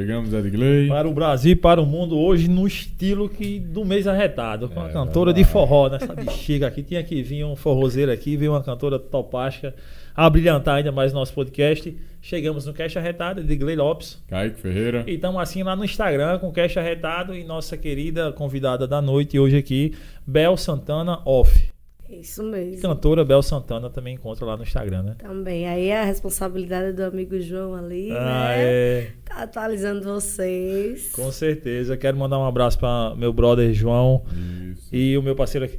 [0.00, 0.88] Chegamos, Edgley.
[0.88, 4.66] Para o Brasil e para o mundo, hoje no estilo que do mês arretado.
[4.70, 5.98] Com uma É, cantora de forró, né?
[6.00, 6.82] Essa bexiga aqui.
[6.82, 9.74] Tinha que vir um forrozeiro aqui, veio uma cantora topástica
[10.16, 11.94] a brilhantar ainda mais nosso podcast.
[12.22, 14.18] Chegamos no Cash Arretado, de Gley Lopes.
[14.26, 15.04] Kaique Ferreira.
[15.06, 19.02] E estamos assim lá no Instagram com o Cash Arretado e nossa querida convidada da
[19.02, 19.94] noite hoje aqui,
[20.26, 21.69] Bel Santana Off.
[22.10, 22.82] Isso mesmo.
[22.82, 25.14] Cantora Bel Santana também encontra lá no Instagram, né?
[25.18, 25.68] Também.
[25.68, 28.54] Aí é a responsabilidade do amigo João ali, Ah, né?
[28.58, 29.06] é.
[29.24, 31.12] Tá atualizando vocês.
[31.12, 31.96] Com certeza.
[31.96, 34.24] Quero mandar um abraço para meu brother João
[34.72, 34.88] Isso.
[34.92, 35.78] e o meu parceiro aqui,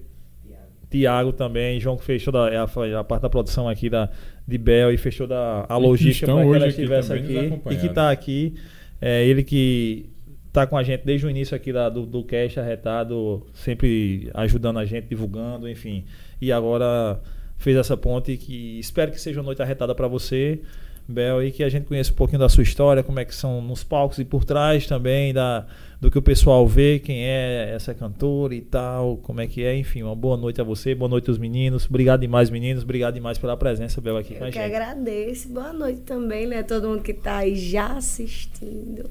[0.90, 1.80] Tiago também.
[1.80, 4.10] João que fechou da, é a, a parte da produção aqui da,
[4.48, 7.62] de Bel e fechou da a E logística para que ela aqui estivesse nos aqui.
[7.72, 8.54] E que está aqui.
[9.02, 10.11] É ele que
[10.52, 14.80] tá com a gente desde o início aqui da, do, do Cash Arretado, sempre ajudando
[14.80, 16.06] a gente, divulgando, enfim.
[16.40, 17.20] E agora
[17.58, 20.60] fez essa ponte que espero que seja uma noite arretada para você,
[21.08, 23.62] Bel, e que a gente conheça um pouquinho da sua história, como é que são
[23.62, 25.66] nos palcos e por trás também da,
[26.00, 29.76] do que o pessoal vê, quem é essa cantora e tal, como é que é,
[29.76, 33.38] enfim, uma boa noite a você, boa noite aos meninos, obrigado demais meninos, obrigado demais
[33.38, 34.74] pela presença, Bel, aqui com a Eu que gente.
[34.74, 35.50] agradeço.
[35.50, 36.64] Boa noite também, né?
[36.64, 39.10] Todo mundo que tá aí já assistindo.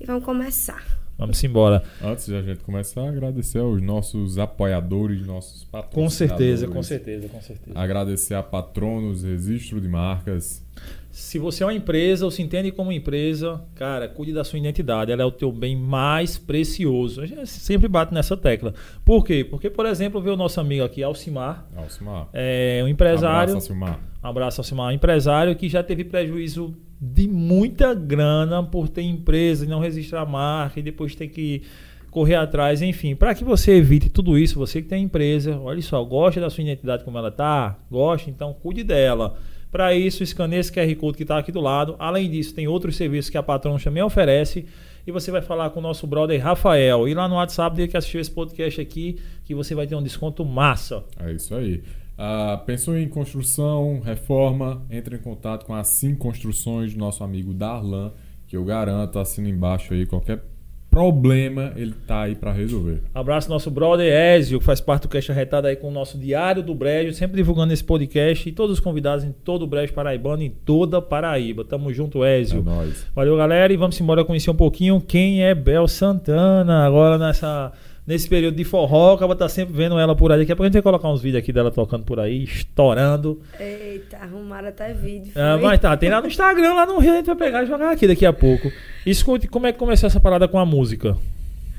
[0.00, 0.98] E vamos começar.
[1.18, 1.82] Vamos embora.
[2.00, 6.12] Antes de a gente começar, agradecer aos nossos apoiadores, nossos Com patrocinadores.
[6.14, 7.76] certeza, com certeza, com certeza.
[7.78, 10.64] Agradecer a Patronos, Registro de Marcas.
[11.10, 15.10] Se você é uma empresa ou se entende como empresa, cara, cuide da sua identidade.
[15.10, 17.20] Ela é o teu bem mais precioso.
[17.20, 18.72] A gente sempre bate nessa tecla.
[19.04, 19.42] Por quê?
[19.42, 22.28] Porque, por exemplo, vê o nosso amigo aqui, Alcimar, Alcimar.
[22.32, 23.50] é um empresário.
[23.54, 24.00] Abraço, Alcimar.
[24.22, 24.86] Um abraço, Alcimar.
[24.90, 30.26] Um empresário que já teve prejuízo de muita grana por ter empresa e não registrar
[30.26, 31.62] marca e depois ter que
[32.10, 33.14] correr atrás, enfim.
[33.14, 36.62] Para que você evite tudo isso, você que tem empresa, olha só, gosta da sua
[36.62, 37.78] identidade como ela tá?
[37.90, 38.28] Gosta?
[38.30, 39.36] Então cuide dela.
[39.70, 41.94] Para isso, escaneie esse QR Code que está aqui do lado.
[41.98, 44.66] Além disso, tem outros serviços que a Patrão também oferece.
[45.06, 47.06] E você vai falar com o nosso brother Rafael.
[47.06, 50.02] E lá no WhatsApp dele que assistiu esse podcast aqui, que você vai ter um
[50.02, 51.04] desconto massa.
[51.18, 51.82] É isso aí.
[52.18, 54.84] Ah, pensou em construção, reforma?
[54.90, 58.10] Entre em contato com a Sim Construções do nosso amigo Darlan,
[58.48, 60.42] que eu garanto, assina embaixo aí qualquer
[60.90, 63.02] problema, ele tá aí para resolver.
[63.14, 66.62] Abraço nosso brother Ézio, que faz parte do Caixa Retada aí com o nosso Diário
[66.62, 70.42] do Brejo, sempre divulgando esse podcast e todos os convidados em todo o Brejo Paraibano,
[70.42, 71.62] em toda Paraíba.
[71.64, 72.62] Tamo junto, É Ézio.
[72.64, 73.06] nóis.
[73.14, 76.84] Valeu, galera, e vamos embora conhecer um pouquinho quem é Bel Santana.
[76.86, 77.70] Agora nessa
[78.08, 80.38] nesse período de forró, acaba tá sempre vendo ela por aí.
[80.38, 83.42] Daqui a pouco a gente vai colocar uns vídeos aqui dela tocando por aí, estourando.
[83.60, 85.30] Eita, arrumaram até vídeo.
[85.36, 87.66] Ah, mas tá, tem lá no Instagram, lá no Rio, a gente vai pegar e
[87.66, 88.72] jogar aqui daqui a pouco.
[89.04, 91.18] Escute, como é que começou essa parada com a música?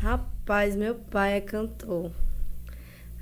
[0.01, 2.11] Rapaz, meu pai é cantor.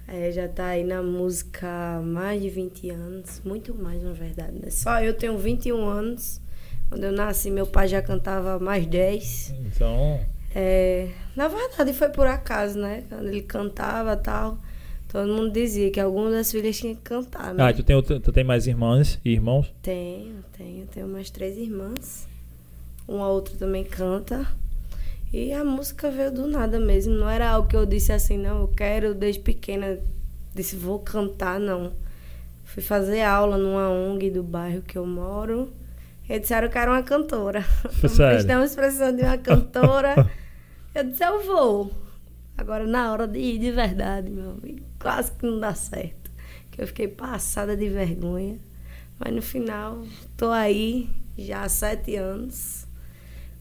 [0.05, 3.41] É, já tá aí na música há mais de 20 anos.
[3.45, 4.59] Muito mais, na verdade.
[4.61, 4.69] Né?
[4.69, 6.41] Só eu tenho 21 anos.
[6.89, 9.53] Quando eu nasci, meu pai já cantava mais 10.
[9.65, 10.19] Então,
[10.55, 13.03] É, na verdade, foi por acaso, né?
[13.09, 14.57] Quando ele cantava e tal.
[15.07, 17.63] Todo mundo dizia que alguma das filhas tinha que cantar, né?
[17.63, 19.73] ah, tu tem, outra- tu tem mais irmãs e irmãos?
[19.81, 20.85] Tenho, tenho.
[20.87, 22.27] Tenho umas três irmãs.
[23.07, 24.45] Uma outra também canta.
[25.31, 27.13] E a música veio do nada mesmo.
[27.13, 29.97] Não era algo que eu disse assim, não, eu quero desde pequena.
[30.53, 31.93] Disse, vou cantar, não.
[32.65, 35.71] Fui fazer aula numa ONG do bairro que eu moro.
[36.29, 37.63] E disseram que era uma cantora.
[38.09, 38.39] Sério?
[38.39, 40.29] Estamos precisando de uma cantora.
[40.93, 41.91] eu disse, eu vou.
[42.57, 46.31] Agora, na hora de ir de verdade, meu amigo, quase que não dá certo.
[46.71, 48.57] Que eu fiquei passada de vergonha.
[49.19, 50.03] Mas no final,
[50.35, 52.85] tô aí já há sete anos.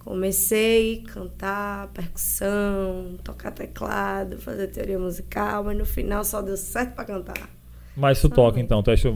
[0.01, 6.95] Comecei a cantar percussão, tocar teclado, fazer teoria musical, mas no final só deu certo
[6.95, 7.51] para cantar.
[7.97, 9.13] Mas tu toca então, tu acha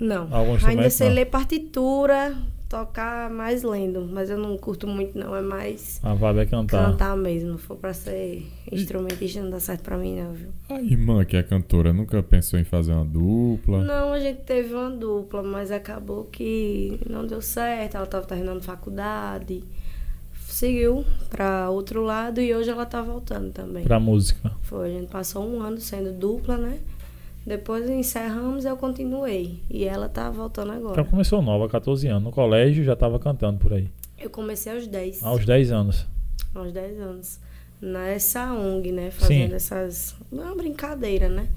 [0.00, 0.34] Não.
[0.34, 1.14] Algum Ainda sei não?
[1.16, 2.34] ler partitura,
[2.74, 6.90] tocar mais lendo, mas eu não curto muito não, é mais a vibe é cantar?
[6.90, 7.56] cantar mesmo.
[7.56, 10.48] Se for pra ser instrumentista não dá certo pra mim não, viu?
[10.68, 13.84] A irmã que é cantora nunca pensou em fazer uma dupla?
[13.84, 17.94] Não, a gente teve uma dupla, mas acabou que não deu certo.
[17.94, 19.62] Ela estava terminando faculdade,
[20.32, 23.84] seguiu para outro lado e hoje ela tá voltando também.
[23.84, 24.50] Pra música.
[24.62, 26.78] Foi, a gente passou um ano sendo dupla, né?
[27.46, 29.60] Depois encerramos e eu continuei.
[29.68, 30.92] E ela tá voltando agora.
[30.92, 32.22] Então começou nova, 14 anos.
[32.24, 33.90] No colégio já tava cantando por aí.
[34.18, 35.22] Eu comecei aos 10.
[35.22, 36.06] Aos 10 anos.
[36.54, 37.40] Aos 10 anos.
[37.82, 39.10] Nessa ONG, né?
[39.10, 39.54] Fazendo Sim.
[39.56, 40.16] essas.
[40.32, 41.48] Uma brincadeira, né?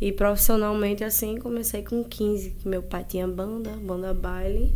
[0.00, 4.72] E profissionalmente, assim, comecei com 15, que meu pai tinha banda, banda baile.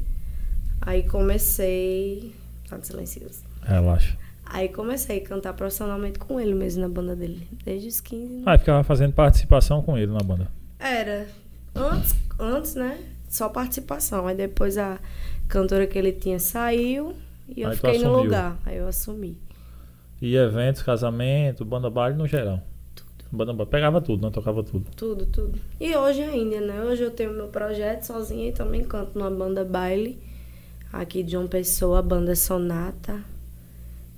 [0.80, 2.34] Aí comecei.
[2.68, 3.42] Tá silencioso.
[3.62, 4.18] Relaxa.
[4.52, 7.48] Aí comecei a cantar profissionalmente com ele mesmo na banda dele.
[7.64, 8.34] Desde os 15.
[8.34, 8.42] né?
[8.44, 10.46] Ah, ficava fazendo participação com ele na banda.
[10.78, 11.26] Era.
[11.74, 12.98] Antes, antes, né?
[13.30, 14.26] Só participação.
[14.26, 14.98] Aí depois a
[15.48, 17.14] cantora que ele tinha saiu
[17.48, 18.58] E eu Aí fiquei no lugar.
[18.66, 19.38] Aí eu assumi.
[20.20, 22.60] E eventos, casamento, banda baile no geral.
[23.30, 23.70] Banda baile.
[23.70, 24.30] Pegava tudo, né?
[24.30, 24.84] Tocava tudo.
[24.94, 25.58] Tudo, tudo.
[25.80, 26.82] E hoje ainda, né?
[26.82, 30.20] Hoje eu tenho meu projeto sozinha e também canto numa banda baile.
[30.92, 33.31] Aqui de João Pessoa, a banda Sonata.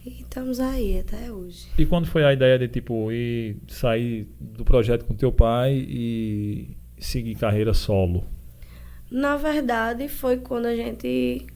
[0.05, 1.67] E estamos aí até hoje.
[1.79, 6.77] E quando foi a ideia de, tipo, ir sair do projeto com teu pai e
[6.99, 8.25] seguir carreira solo?
[9.11, 11.47] Na verdade, foi quando a gente.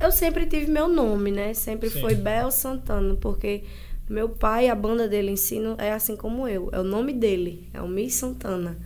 [0.00, 1.52] eu- sempre tive meu nome, né?
[1.52, 2.00] Sempre Sim.
[2.00, 3.64] foi Bel Santana, porque
[4.08, 6.70] meu pai, a banda dele em si, não- é assim como eu.
[6.72, 8.76] É o nome dele, é o Miss Santana.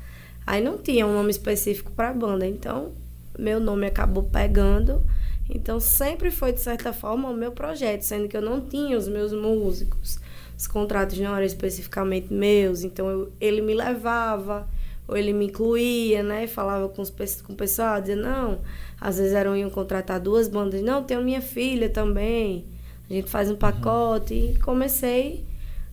[0.46, 2.92] Aí não tinha um nome específico para a banda, então
[3.38, 5.02] meu nome acabou pegando.
[5.50, 9.08] Então sempre foi, de certa forma, o meu projeto, sendo que eu não tinha os
[9.08, 10.18] meus músicos.
[10.56, 14.68] Os contratos não eram especificamente meus, então eu- ele me levava,
[15.08, 16.46] ou ele me incluía, né?
[16.46, 17.10] Falava com, os,
[17.42, 18.60] com o pessoal, dizia, não,
[19.00, 22.64] às vezes eram iam contratar duas bandas, não, tem a minha filha também,
[23.08, 24.34] a gente faz um pacote.
[24.34, 25.44] E comecei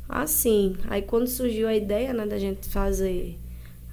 [0.09, 0.75] assim.
[0.89, 3.37] Aí quando surgiu a ideia, né, da gente fazer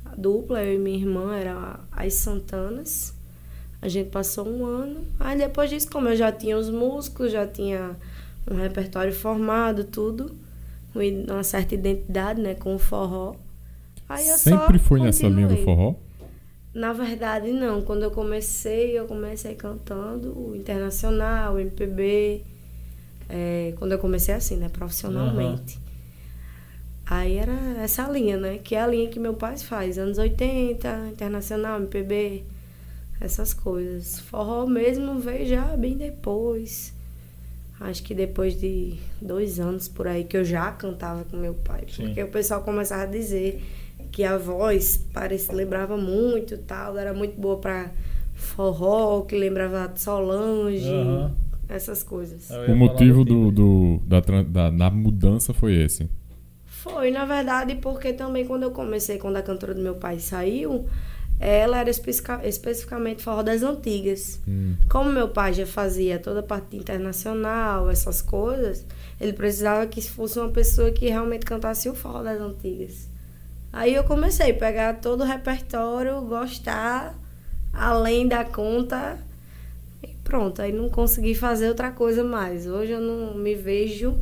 [0.04, 3.13] a dupla, eu e minha irmã, era as Santanas.
[3.84, 5.04] A gente passou um ano.
[5.20, 7.94] Aí depois disso, como eu já tinha os músicos, já tinha
[8.50, 10.34] um repertório formado, tudo,
[11.28, 13.34] uma certa identidade, né, com o forró.
[14.08, 15.64] Aí eu Sempre foi nessa linha do continuei.
[15.64, 15.94] forró?
[16.72, 17.82] Na verdade, não.
[17.82, 22.42] Quando eu comecei, eu comecei cantando o internacional, o MPB.
[23.28, 24.70] É, quando eu comecei assim, né?
[24.70, 25.78] Profissionalmente.
[27.04, 27.52] Aí era
[27.82, 28.56] essa linha, né?
[28.64, 29.98] Que é a linha que meu pai faz.
[29.98, 32.44] Anos 80, internacional, MPB,
[33.20, 34.18] essas coisas.
[34.20, 36.92] Forró mesmo veio já bem depois.
[37.80, 41.84] Acho que depois de dois anos por aí que eu já cantava com meu pai.
[41.88, 42.04] Sim.
[42.06, 43.62] Porque o pessoal começava a dizer
[44.12, 47.90] que a voz parece, lembrava muito e tal, era muito boa pra
[48.34, 51.32] forró, que lembrava Solange, Aham.
[51.68, 52.48] essas coisas.
[52.68, 56.08] O motivo do do, do- da, da, da mudança foi esse.
[56.64, 60.86] Foi, na verdade, porque também quando eu comecei, quando a cantora do meu pai saiu,
[61.38, 64.40] ela era especifica- especificamente forró das antigas.
[64.46, 64.76] Hum.
[64.88, 68.84] Como meu pai já fazia toda a parte internacional, essas coisas,
[69.20, 73.08] ele precisava que fosse uma pessoa que realmente cantasse o forró das antigas.
[73.72, 77.18] Aí eu comecei a pegar todo o repertório, gostar,
[77.72, 79.18] além da conta,
[80.02, 80.62] e pronto.
[80.62, 82.66] Aí não consegui fazer outra coisa mais.
[82.68, 84.16] Hoje eu não me vejo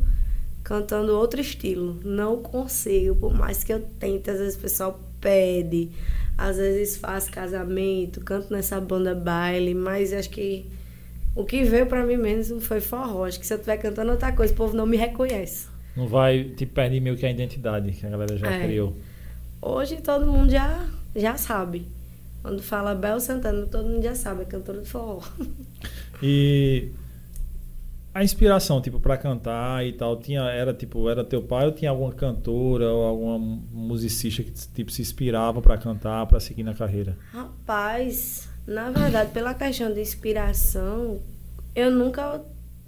[0.63, 1.99] cantando outro estilo.
[2.03, 5.91] Não consigo, por mais que eu tente, às vezes o pessoal pede,
[6.37, 10.65] às vezes faz casamento, canto nessa banda baile, mas acho que
[11.35, 13.25] o que veio pra mim mesmo foi forró.
[13.25, 15.67] Acho que se eu estiver cantando outra coisa, o povo não me reconhece.
[15.95, 18.63] Não vai te perder meio que a identidade que a galera já É.
[18.65, 18.95] criou.
[19.61, 20.85] Hoje todo mundo já,
[21.15, 21.85] já sabe.
[22.41, 25.21] Quando fala Bel Santana, todo mundo já sabe, é cantora de forró.
[26.21, 26.89] E
[28.13, 31.89] a inspiração, tipo, pra cantar e tal, tinha, era tipo, era teu pai ou tinha
[31.89, 37.17] alguma cantora ou alguma musicista que tipo se inspirava pra cantar, pra seguir na carreira?
[37.31, 41.19] Rapaz, na verdade, pela questão de inspiração,
[41.75, 42.41] eu nunca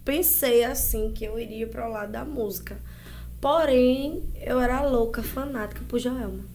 [0.04, 2.78] pensei assim que eu iria pro lado da música.
[3.42, 6.55] Porém, eu era louca, fanática por Joelma.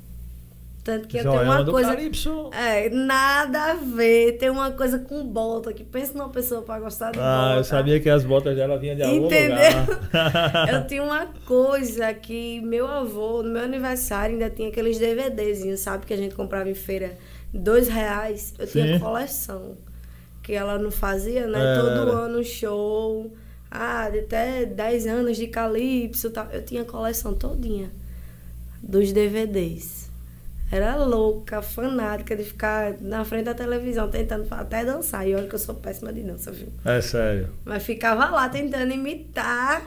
[0.82, 1.90] Tanto que eu tenho Joelma uma do coisa.
[1.94, 2.50] Calypso.
[2.54, 4.38] É, nada a ver.
[4.38, 7.58] Tem uma coisa com bota que pensa numa pessoa pra gostar de Ah, bota.
[7.60, 9.56] eu sabia que as botas dela vinham de algum Entendeu?
[9.56, 10.68] lugar.
[10.72, 16.06] Eu tinha uma coisa que meu avô, no meu aniversário, ainda tinha aqueles DVDzinhos, sabe?
[16.06, 17.12] Que a gente comprava em feira,
[17.52, 18.54] dois reais.
[18.58, 18.98] Eu tinha Sim.
[19.00, 19.76] coleção.
[20.42, 21.60] Que ela não fazia, né?
[21.60, 23.30] Era, Todo ano show.
[23.70, 26.46] Ah, de até 10 anos de Calypso tal.
[26.50, 27.90] Eu tinha coleção todinha
[28.82, 30.09] dos DVDs.
[30.70, 35.26] Era louca, fanática de ficar na frente da televisão tentando até dançar.
[35.26, 36.68] E olha que eu sou péssima de dança, viu?
[36.84, 37.48] É sério.
[37.64, 39.82] Mas ficava lá tentando imitar.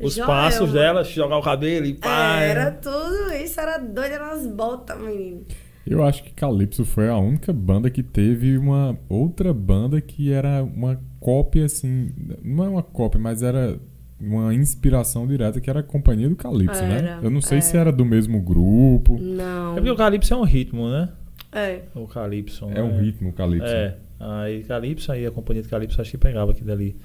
[0.00, 0.34] Os Joelma.
[0.34, 2.40] passos dela, jogar o cabelo e pá.
[2.40, 5.46] É, Era tudo isso, era doida nas botas, menino.
[5.86, 10.62] Eu acho que Calypso foi a única banda que teve uma outra banda que era
[10.64, 12.12] uma cópia, assim.
[12.42, 13.78] Não é uma cópia, mas era
[14.20, 16.98] uma inspiração direta, que era a Companhia do Calypso, né?
[16.98, 17.88] Era, Eu não sei se era.
[17.90, 19.18] era do mesmo grupo.
[19.20, 19.72] Não.
[19.72, 21.10] É porque o Calypso é um ritmo, né?
[21.52, 21.80] É.
[21.94, 22.66] O Calypso.
[22.74, 23.00] É um né?
[23.02, 23.68] ritmo, o Calypso.
[23.68, 23.96] É.
[24.18, 26.96] Aí Calypso, aí a companhia de Calypso acho que pegava aqui dali.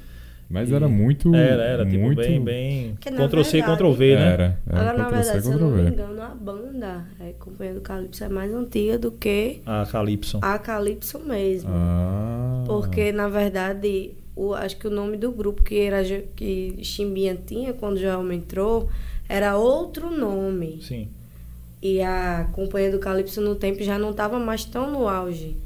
[0.50, 1.34] Mas E- era muito.
[1.34, 2.18] Era, era, tipo, muito...
[2.18, 2.96] bem, bem.
[3.00, 4.22] Que, na Ctrl C, verdade- Ctrl V, né?
[4.22, 4.60] Era.
[4.68, 8.24] era Agora, na verdade, se eu não me engano, a banda, a Companhia do Calypso,
[8.26, 10.40] é mais antiga do que A Calypso.
[10.42, 11.70] a Calypso mesmo.
[11.74, 12.64] Ah.
[12.68, 16.04] Porque, na verdade, o, acho que o nome do grupo que, era,
[16.36, 18.90] que Chimbinha tinha quando o Joelma entrou
[19.28, 20.82] era outro nome.
[20.82, 21.08] Sim.
[21.82, 25.58] E a Companhia do Calypso no tempo já não estava mais tão no auge.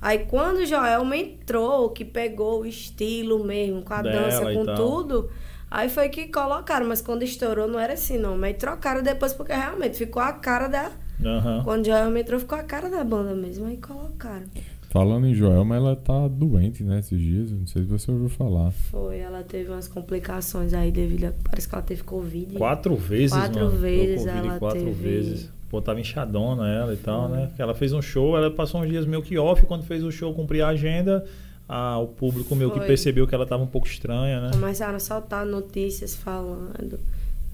[0.00, 4.66] Aí quando o Joelma entrou, que pegou o estilo mesmo, com a Dela dança, com
[4.74, 5.30] tudo,
[5.70, 6.86] aí foi que colocaram.
[6.86, 8.36] Mas quando estourou não era assim, não.
[8.36, 10.90] Mas trocaram depois porque realmente ficou a cara da.
[11.24, 11.62] Aham.
[11.64, 13.66] Quando o Joelma entrou, ficou a cara da banda mesmo.
[13.66, 14.46] Aí colocaram.
[14.92, 17.50] Falando em Joelma, ela tá doente, né, esses dias.
[17.50, 18.70] Não sei se você ouviu falar.
[18.72, 21.32] Foi, ela teve umas complicações aí devido a.
[21.48, 22.56] Parece que ela teve Covid.
[22.56, 23.78] Quatro vezes, Quatro mano.
[23.78, 25.50] vezes Covid ela quatro teve- vezes.
[25.70, 27.50] Pô, tava inchadona ela e tal, né?
[27.56, 29.64] Ela fez um show, ela passou uns dias meio que off.
[29.64, 31.24] Quando fez o show, cumprir a agenda,
[31.66, 32.86] a- o público meio que Foi.
[32.86, 34.50] percebeu que ela tava um pouco estranha, né?
[34.52, 37.00] Começaram a soltar notícias falando.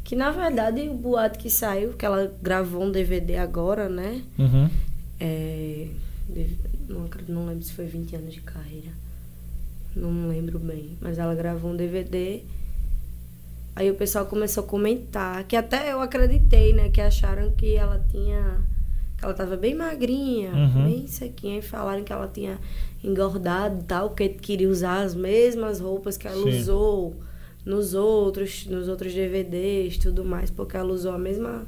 [0.02, 4.22] Que na verdade o boato que saiu, que ela gravou um DVD agora, né?
[4.36, 4.68] Uhum.
[5.20, 5.86] É,
[6.88, 8.90] não, não lembro se foi 20 anos de carreira.
[9.96, 10.96] Não lembro bem.
[11.00, 12.42] Mas ela gravou um DVD.
[13.74, 15.44] Aí o pessoal começou a comentar.
[15.44, 16.88] Que até eu acreditei, né?
[16.90, 18.60] Que acharam que ela tinha.
[19.16, 20.84] Que ela tava bem magrinha, Uhum.
[20.84, 21.58] bem sequinha.
[21.58, 22.58] E falaram que ela tinha
[23.02, 24.10] engordado e tal.
[24.10, 26.58] Que queria usar as mesmas roupas que ela Sim.
[26.60, 27.16] usou
[27.64, 30.50] nos outros, nos outros DVDs tudo mais.
[30.50, 31.66] Porque ela usou a mesma.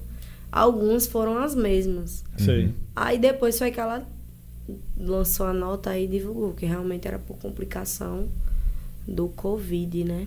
[0.52, 2.24] Alguns foram as mesmas.
[2.40, 2.72] Uhum.
[2.94, 4.04] Aí depois foi que ela
[4.98, 8.28] lançou a nota aí e divulgou que realmente era por complicação
[9.06, 10.26] do Covid, né?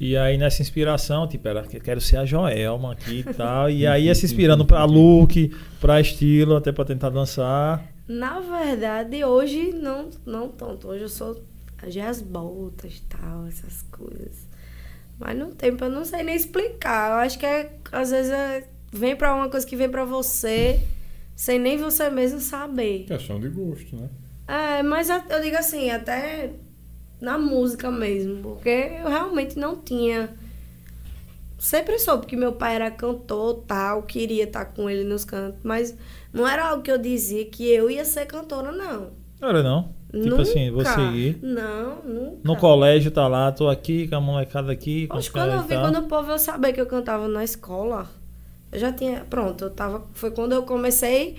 [0.00, 3.70] E aí nessa inspiração, tipo, era que quero ser a Joelma aqui e tal.
[3.70, 7.84] E aí ia se inspirando pra look, pra estilo, até pra tentar dançar.
[8.06, 10.88] Na verdade, hoje não, não tanto.
[10.88, 11.40] Hoje eu sou
[11.86, 14.46] já as botas e tal, essas coisas.
[15.18, 17.10] Mas no tempo eu não sei nem explicar.
[17.12, 20.80] Eu acho que é, às vezes é- vem pra uma coisa que vem pra você,
[21.34, 23.04] sem nem você mesmo saber.
[23.06, 24.08] Questão de gosto, né?
[24.46, 26.50] É, mas eu digo assim, até
[27.20, 30.30] na música mesmo, porque eu realmente não tinha.
[31.58, 35.96] Sempre soube que meu pai era cantor, tal, queria estar com ele nos cantos, mas
[36.32, 39.12] não era algo que eu dizia que eu ia ser cantora, não.
[39.40, 39.94] Não era não.
[40.12, 40.42] Tipo Nunca.
[40.42, 41.38] assim, vou seguir.
[41.42, 42.38] Não, nunca.
[42.44, 45.08] No colégio tá lá, tô aqui com a molecada aqui.
[45.08, 47.42] Com Oxe, os quando eu vi, quando o povo eu sabia que eu cantava na
[47.42, 48.08] escola,
[48.74, 49.24] eu já tinha.
[49.30, 50.04] Pronto, eu tava.
[50.12, 51.38] Foi quando eu comecei.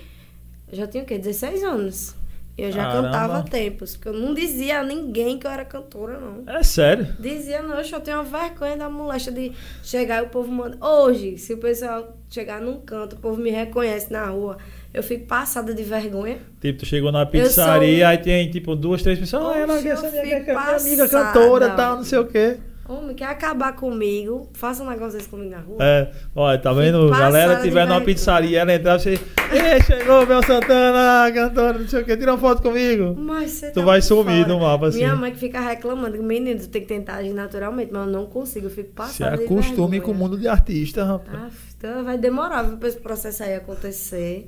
[0.72, 1.18] Eu já tinha o quê?
[1.18, 2.16] 16 anos.
[2.58, 3.08] Eu já Caramba.
[3.10, 3.96] cantava há tempos.
[3.98, 6.44] Porque eu não dizia a ninguém que eu era cantora, não.
[6.56, 7.06] É sério?
[7.20, 9.52] Dizia, não, eu tenho uma vergonha da moléstia de
[9.84, 10.78] chegar e o povo manda.
[10.84, 14.58] Hoje, se o pessoal chegar num canto, o povo me reconhece na rua,
[14.94, 16.38] eu fico passada de vergonha.
[16.62, 19.54] Tipo, tu chegou na pizzaria, sou- aí tem tipo duas, três pessoas.
[19.54, 22.58] Ah, ela essa eu minha, fico minha amiga cantora tal, não sei o quê.
[22.88, 24.48] Homem, quer acabar comigo?
[24.54, 25.78] Faça um negócio desse comigo na rua.
[25.80, 27.10] É, olha, tá vendo?
[27.10, 29.14] Galera, passada de tiver numa pizzaria, ela entrar, você.
[29.52, 33.16] Ei, chegou, Bel Santana, cantora, não sei o quê, tira uma foto comigo.
[33.18, 34.48] Mas você Tu tá vai sumir fora.
[34.54, 35.00] no mapa, assim.
[35.00, 38.28] Minha mãe que fica reclamando, menino, tu tem que tentar agir naturalmente, mas eu não
[38.28, 41.36] consigo, eu fico Se passada de acostume com o mundo de artista, rapaz.
[41.36, 44.48] Ah, então vai demorar pra esse processo aí acontecer.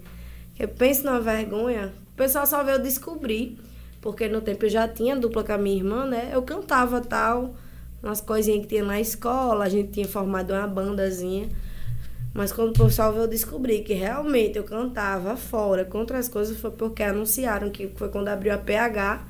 [0.59, 1.91] Eu penso numa vergonha.
[2.13, 3.57] O pessoal só veio descobrir.
[3.99, 6.29] Porque no tempo eu já tinha dupla com a minha irmã, né?
[6.31, 7.55] Eu cantava tal,
[8.01, 11.49] umas coisinhas que tinha na escola, a gente tinha formado uma bandazinha.
[12.33, 16.69] Mas quando o pessoal veio descobrir que realmente eu cantava fora contra as coisas, foi
[16.71, 19.23] porque anunciaram que foi quando abriu a PH.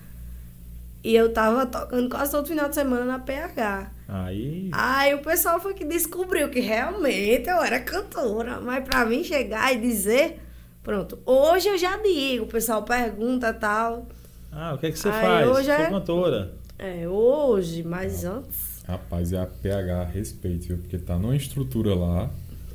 [1.03, 3.91] E eu tava tocando quase todo final de semana na PH.
[4.09, 4.69] Aí.
[4.73, 8.59] Aí o pessoal foi que descobriu que realmente eu era cantora.
[8.59, 10.39] Mas pra mim chegar e dizer,
[10.83, 14.05] pronto, hoje eu já digo, o pessoal pergunta tal.
[14.51, 15.47] Ah, o que é que você Aí, faz?
[15.47, 16.53] hoje Sou é- cantora.
[16.79, 18.83] É, hoje, mas antes.
[18.87, 20.77] Rapaz, é a PH respeito, viu?
[20.77, 22.29] Porque tá numa estrutura lá.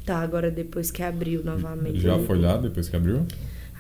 [0.04, 2.00] Tá, agora depois que abriu novamente.
[2.00, 3.25] Já eu- foi lá depois que abriu?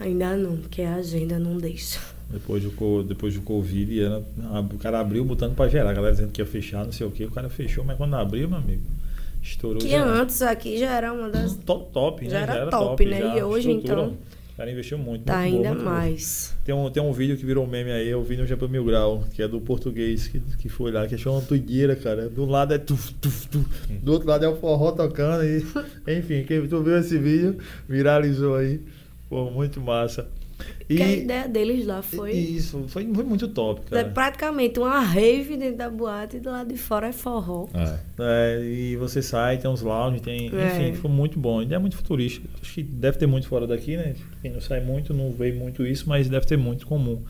[0.00, 1.98] Ainda não, porque a agenda não deixa.
[2.30, 5.90] Depois do, depois do Covid, era, a- o cara abriu botando pra gerar.
[5.90, 7.24] A galera dizendo que ia fechar, não sei o que.
[7.24, 8.82] O cara fechou, mas quando abriu, meu amigo,
[9.42, 9.78] estourou.
[9.82, 10.08] Que geral.
[10.08, 11.54] antes aqui já era uma das.
[11.56, 12.30] Top, top, né?
[12.30, 13.36] Já era top, né?
[13.38, 14.02] E hoje, estrutura.
[14.04, 14.16] então,
[14.62, 15.24] cara investiu muito.
[15.24, 15.90] Tá muito bom, ainda muito bom.
[15.90, 16.56] mais.
[16.64, 19.24] Tem um, tem um vídeo que virou meme aí, eu vi no Japão Mil Grau,
[19.34, 22.28] que é do português, que, que foi lá, que achou uma doideira, cara.
[22.28, 25.64] Do lado é tuf, tuf, tuf, do outro lado é o forró tocando e.
[26.18, 28.80] Enfim, quem tu viu esse vídeo, viralizou aí.
[29.28, 30.28] Pô, muito massa.
[30.88, 32.32] E, Que a ideia deles lá foi.
[32.32, 34.08] Isso, foi, foi muito top, É cara.
[34.10, 37.66] praticamente uma rave dentro da boate e do lado de fora é forró.
[37.74, 37.98] É.
[38.18, 40.50] É, e você sai, tem uns lounge, tem.
[40.54, 40.66] É.
[40.88, 41.60] Enfim, foi muito bom.
[41.60, 42.46] Ainda é muito futurístico.
[42.60, 44.14] Acho que deve ter muito fora daqui, né?
[44.42, 47.22] Quem não sai muito, não vê muito isso, mas deve ter muito comum.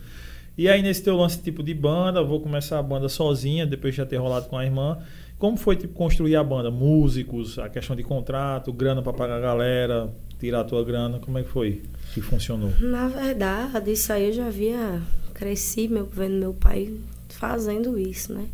[0.56, 3.98] E aí, nesse teu lance tipo de banda, vou começar a banda sozinha, depois de
[3.98, 4.98] já ter rolado com a irmã.
[5.42, 6.70] Como foi tipo, construir a banda?
[6.70, 10.08] Músicos, a questão de contrato, grana pra pagar a galera,
[10.38, 11.82] tirar a tua grana, como é que foi
[12.14, 12.70] que funcionou?
[12.78, 15.02] Na verdade, isso aí eu já havia
[15.34, 16.94] cresci meu, vendo meu pai
[17.28, 18.46] fazendo isso, né?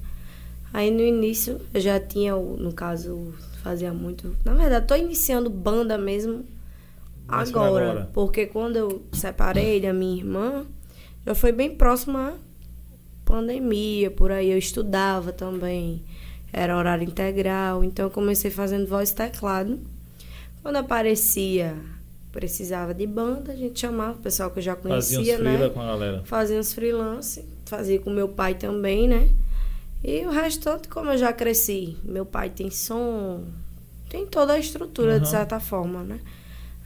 [0.73, 4.35] Aí no início eu já tinha, no caso, fazia muito.
[4.43, 6.43] Na verdade, tô iniciando banda mesmo
[7.29, 8.11] agora, agora.
[8.15, 10.65] Porque quando eu separei da minha irmã,
[11.27, 12.33] já foi bem próximo à
[13.27, 16.03] pandemia, por aí eu estudava também.
[16.53, 19.79] Era horário integral, então eu comecei fazendo voz e teclado.
[20.63, 21.77] Quando aparecia,
[22.33, 25.69] precisava de banda, a gente chamava o pessoal que eu já conhecia, Fazia uns né?
[25.69, 26.23] com a galera.
[26.25, 29.29] Fazia uns freelance, fazia com meu pai também, né?
[30.03, 33.45] E o restante, como eu já cresci, meu pai tem som,
[34.09, 35.21] tem toda a estrutura, Uhum.
[35.21, 36.21] de certa forma, né?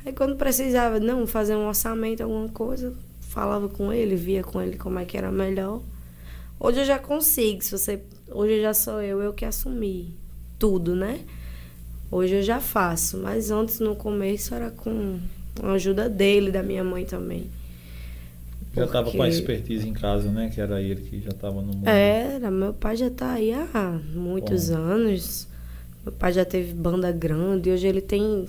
[0.05, 4.77] Aí quando precisava, não, fazer um orçamento, alguma coisa, falava com ele, via com ele
[4.77, 5.81] como é que era melhor.
[6.59, 8.01] Hoje eu já consigo, se você.
[8.35, 10.15] Hoje já sou eu, eu que assumi
[10.59, 11.21] tudo, né?
[12.11, 15.19] Hoje eu já faço, mas antes no começo era com
[15.63, 17.47] a ajuda dele, da minha mãe também.
[18.75, 20.51] Já tava com a expertise em casa, né?
[20.53, 21.87] Que era ele que já tava no mundo.
[21.87, 24.77] Era, meu pai já tá aí há muitos Bom.
[24.77, 25.47] anos.
[26.05, 28.47] Meu pai já teve banda grande, hoje ele tem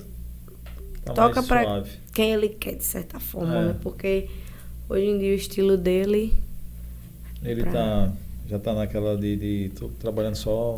[1.05, 1.91] Tá toca suave.
[2.13, 3.65] quem ele quer, de certa forma, É.
[3.67, 3.75] né?
[3.81, 4.29] Porque
[4.89, 6.33] hoje em dia o estilo dele.
[7.43, 8.11] Ele pra- tá,
[8.49, 10.75] já tá naquela de, de tô trabalhando só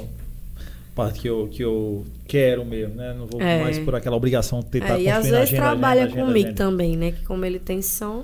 [0.96, 3.14] parte que eu, que eu quero mesmo, né?
[3.18, 3.62] Não vou É.
[3.62, 6.54] mais por aquela obrigação de tentar É, e às vezes agenda, trabalha agenda, agenda, comigo
[6.56, 7.12] também, né?
[7.12, 8.24] Que como ele tem som,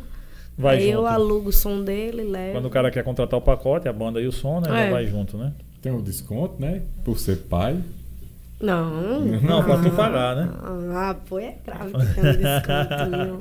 [0.57, 1.07] Vai aí eu junto.
[1.07, 2.53] alugo o som dele, levo.
[2.53, 4.69] Quando o cara quer contratar o pacote, a banda e o som, né?
[4.69, 4.89] Já É.
[4.91, 5.51] vai junto, né?
[5.81, 6.81] Tem um desconto, né?
[7.03, 7.77] Por ser pai.
[8.61, 9.21] Não.
[9.41, 10.49] Não, pra tu pagar, né?
[10.93, 13.37] Ah, pô, é grave que tem um descontinho.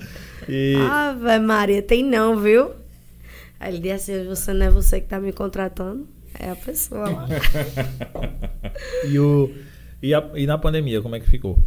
[0.49, 2.71] E Ave Maria, tem não, viu?
[3.61, 6.09] Aí ele disse assim, você não é você que tá me contratando?
[6.39, 7.29] É a pessoa lá.
[9.05, 9.51] E, o,
[10.03, 11.59] e, a- e na pandemia, como é que ficou?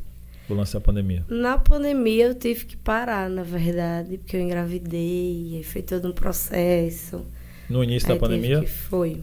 [0.50, 1.24] O lance da pandemia.
[1.30, 6.12] Na pandemia eu tive que parar, na verdade, porque eu engravidei, aí foi todo um
[6.12, 7.24] processo.
[7.70, 8.60] No início aí da pandemia?
[8.62, 9.22] Que foi.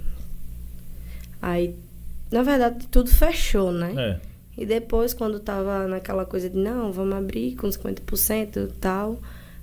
[1.43, 1.75] Aí,
[2.31, 3.93] na verdade, tudo fechou, né?
[3.97, 4.21] É.
[4.62, 9.19] E depois, quando tava naquela coisa de não, vamos abrir com 50% e tal,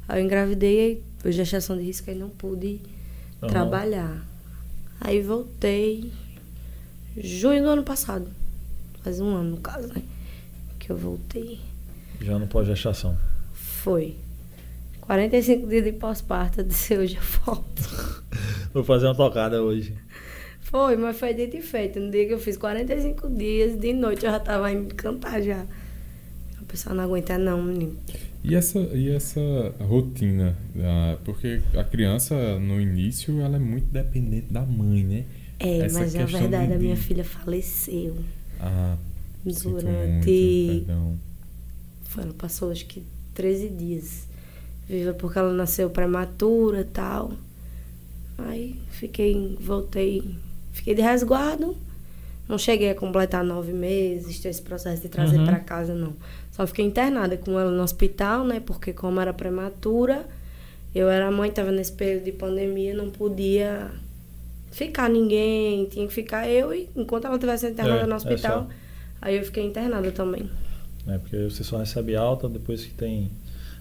[0.07, 2.79] aí eu engravidei, por gestação de risco, aí não pude
[3.43, 3.51] Aham.
[3.51, 4.25] trabalhar.
[5.01, 6.09] Aí voltei
[7.17, 8.29] junho do ano passado.
[9.03, 10.03] Faz um ano, no caso, né?
[10.79, 11.59] Que eu voltei.
[12.21, 13.17] Já no pós-gestação.
[13.51, 14.15] Foi.
[15.01, 18.23] 45 dias de pós-parto, eu disse, hoje eu volto.
[18.73, 19.93] Vou fazer uma tocada hoje.
[20.61, 21.99] Foi, mas foi dito e feito.
[21.99, 25.65] No dia que eu fiz 45 dias, de noite eu já tava indo cantar já.
[26.61, 27.97] O pessoal não aguenta não, menino.
[28.49, 29.39] E essa, e essa
[29.79, 30.55] rotina?
[30.79, 35.25] ah, porque a criança, no início, ela é muito dependente da mãe, né?
[35.59, 38.15] É, Essa mas na verdade de- a minha filha faleceu.
[38.59, 38.95] Ah,
[39.43, 40.83] muito, Durante.
[40.85, 41.17] perdão.
[42.03, 44.27] Foi, ela passou acho que 13 dias.
[44.87, 47.33] Viva porque ela nasceu prematura e tal.
[48.37, 50.35] Aí fiquei, voltei,
[50.71, 51.75] fiquei de resguardo.
[52.47, 55.45] Não cheguei a completar nove meses, ter esse processo de trazer Uhum.
[55.45, 56.13] pra casa, não.
[56.57, 58.59] Só fiquei internada com ela no hospital, né?
[58.59, 60.25] Porque como era prematura,
[60.93, 63.91] eu era mãe, tava nesse período de pandemia, não podia
[64.71, 68.63] ficar ninguém, tinha que ficar eu e enquanto ela estivesse internada É, no é hospital,
[68.63, 68.67] só.
[69.21, 70.49] aí eu fiquei internada também.
[71.05, 71.17] Né?
[71.19, 73.29] Porque você só recebe alta depois que tem.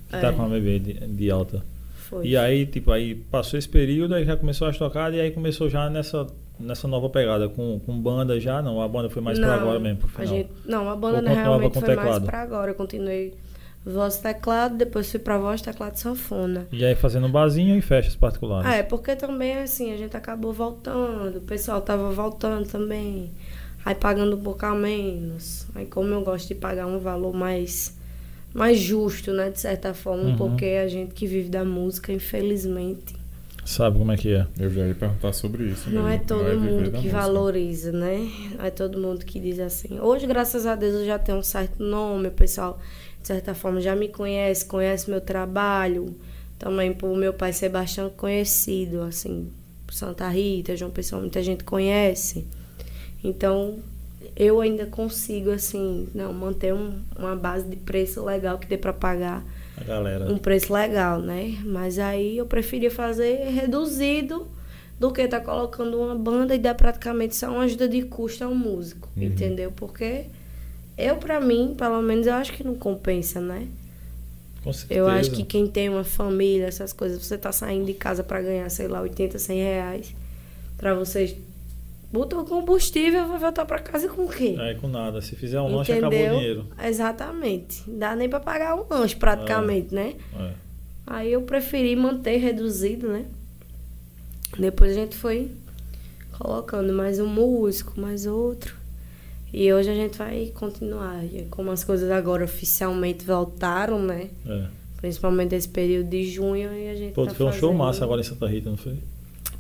[0.08, 0.20] Que É.
[0.20, 1.64] tá com a bebê de, de alta.
[1.96, 2.24] Foi.
[2.26, 5.68] E aí, tipo, aí passou esse período, aí já começou as tocadas e aí começou
[5.68, 6.24] já nessa,
[6.58, 7.48] nessa nova pegada.
[7.48, 8.80] Com, com banda já, não.
[8.80, 10.26] A banda foi mais pra Não, agora mesmo, pro A final.
[10.26, 12.26] gente, não, a banda né, realmente foi mais teclado?
[12.26, 12.70] pra agora.
[12.70, 13.34] Eu continuei
[13.84, 16.66] voz teclado, depois fui pra voz, teclado sanfona.
[16.72, 18.68] E aí fazendo um barzinho e festas particulares.
[18.68, 23.30] Ah, é, porque também, assim, a gente acabou voltando, o pessoal tava voltando também,
[23.84, 25.66] aí pagando um pouco a menos.
[25.74, 27.96] Aí como eu gosto de pagar um valor mais,
[28.52, 30.36] mais justo, né, de certa forma, Uhum.
[30.36, 33.14] porque a gente que vive da música, infelizmente,
[33.66, 34.46] Sabe como é que é?
[34.58, 35.90] Eu já ia perguntar sobre isso.
[35.90, 37.12] não mesmo, é todo vai mundo que música.
[37.12, 38.30] valoriza, né?
[38.56, 39.98] Não é todo mundo que diz assim.
[40.00, 42.78] Hoje, graças a Deus, eu já tenho um certo nome, o pessoal,
[43.20, 46.14] de certa forma, já me conhece, conhece meu trabalho.
[46.58, 49.50] Também por meu pai ser bastante conhecido, assim,
[49.90, 52.46] Santa Rita, João Pessoa, muita gente conhece.
[53.22, 53.78] Então,
[54.36, 58.92] eu ainda consigo, assim, não, manter um- uma base de preço legal que dê para
[58.92, 59.44] pagar
[59.80, 60.24] A galera.
[60.32, 61.58] um preço legal, né?
[61.64, 64.46] Mas aí eu preferia fazer reduzido
[64.98, 68.54] do que estar colocando uma banda e dar praticamente só uma ajuda de custo ao
[68.54, 69.24] músico, Uhum.
[69.24, 69.70] entendeu?
[69.70, 70.24] Porque
[70.96, 73.66] eu, pra mim, pelo menos, eu acho que não compensa, né?
[74.64, 74.98] Com certeza.
[74.98, 78.40] Eu acho que quem tem uma família, essas coisas, você tá saindo de casa pra
[78.40, 80.14] ganhar, sei lá, 80, 100 reais,
[80.78, 81.36] pra vocês
[82.12, 84.56] botar o combustível, vai voltar pra casa com o quê?
[84.58, 85.20] Aí com nada.
[85.20, 86.66] Se fizer um lanche, acabou o dinheiro.
[86.82, 87.82] Exatamente.
[87.88, 90.14] Não dá nem pra pagar um lanche, praticamente, né?
[90.38, 90.52] É.
[91.06, 93.26] Aí eu preferi manter reduzido, né?
[94.58, 95.50] Depois a gente foi
[96.32, 98.74] colocando mais um músico, mais outro.
[99.52, 101.22] E hoje a gente vai continuar.
[101.50, 104.30] Como as coisas agora oficialmente voltaram, né?
[104.46, 104.66] É.
[104.96, 107.78] Principalmente esse período de junho e a gente Pô, tá foi um show fazendo.
[107.78, 108.98] massa agora em Santa Rita, não foi?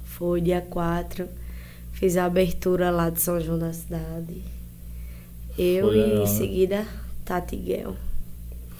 [0.04, 1.28] Foi dia 4.
[1.96, 4.42] Fiz a abertura lá de São João da Cidade.
[5.58, 6.26] Eu Foi e legal, em né?
[6.26, 6.86] seguida
[7.24, 7.96] Tati Guel.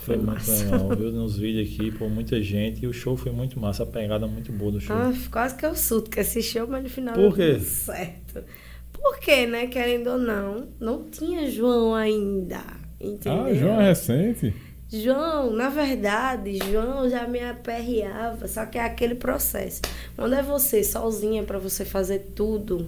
[0.04, 0.64] Foi muito massa.
[0.64, 1.10] legal, viu?
[1.12, 2.84] Nos vídeos aqui, pô, muita gente.
[2.84, 4.94] E o show foi muito massa, a pegada muito boa do show.
[4.94, 7.58] Ah, quase que eu surto com esse show, mas no final Por quê?
[7.58, 8.44] certo.
[8.92, 12.62] Porque, né, querendo ou não, não tinha João ainda.
[13.00, 13.44] Entendeu?
[13.46, 14.54] Ah, João é recente.
[14.92, 19.80] João, na verdade, João já me aperreava, só que é aquele processo.
[20.14, 22.86] Quando é você sozinha para você fazer tudo,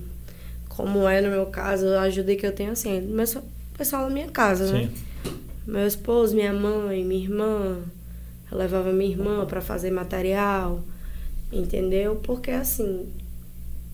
[0.79, 3.43] como é no meu caso, a ajuda que eu tenho assim, meu so-
[3.77, 4.89] pessoal da minha casa, né?
[4.89, 5.33] Sim.
[5.67, 7.83] Meu esposo, minha mãe, minha irmã.
[8.51, 10.81] Eu levava minha irmã para fazer material,
[11.53, 12.15] entendeu?
[12.23, 13.09] Porque assim,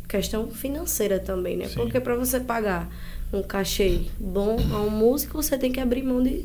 [0.06, 1.68] questão financeira também, né?
[1.68, 1.76] Sim.
[1.76, 2.86] Porque para você pagar
[3.32, 6.44] um cachê bom a um músico, você tem que abrir mão de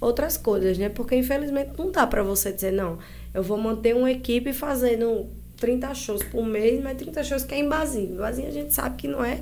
[0.00, 0.88] outras coisas, né?
[0.88, 2.96] Porque infelizmente não dá para você dizer, não,
[3.34, 7.58] eu vou manter uma equipe fazendo 30 shows por mês, mas 30 shows que é
[7.58, 8.18] em Basinho.
[8.18, 9.40] Basinho a gente sabe que não é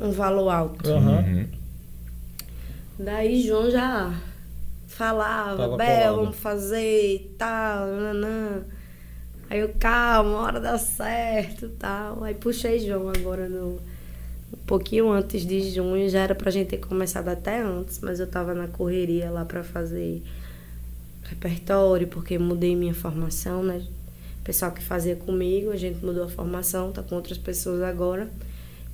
[0.00, 0.88] um valor alto.
[0.90, 1.46] Uhum.
[2.98, 4.12] Daí João já
[4.86, 6.16] falava, Tava Bel, colado.
[6.16, 8.62] vamos fazer e tal, nanã.
[9.50, 12.22] Aí eu, calma, uma hora dá certo e tal.
[12.24, 13.80] Aí puxei João agora no.
[14.52, 18.26] Um pouquinho antes de junho, já era pra gente ter começado até antes, mas eu
[18.26, 20.22] tava na correria lá pra fazer
[21.24, 23.84] repertório, porque mudei minha formação, né?
[24.40, 28.28] O pessoal que fazia comigo, a gente mudou a formação, tá com outras pessoas agora.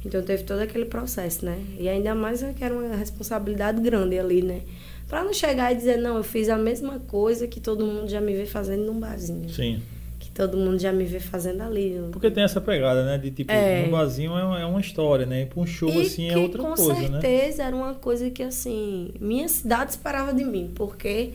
[0.05, 1.59] Então teve todo aquele processo, né?
[1.79, 4.61] E ainda mais é que era uma responsabilidade grande ali, né?
[5.09, 8.21] Pra não chegar e dizer, não, eu fiz a mesma coisa que todo mundo já
[8.21, 9.49] me vê fazendo num barzinho.
[9.51, 9.81] Sim.
[10.19, 12.01] Que todo mundo já me vê fazendo ali.
[12.11, 13.17] Porque tem essa pegada, né?
[13.19, 13.85] De tipo, É.
[13.87, 15.43] um barzinho é, uma- é uma história, né?
[15.43, 17.21] E pra um show e assim é que, outra com coisa, né?
[17.21, 21.31] certeza era uma coisa que assim minha cidade esperava de mim porque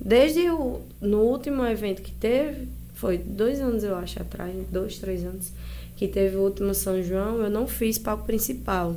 [0.00, 5.24] desde o no último evento que teve foi dois anos eu acho atrás dois três
[5.24, 5.52] anos
[5.96, 8.96] que teve o último São João eu não fiz palco principal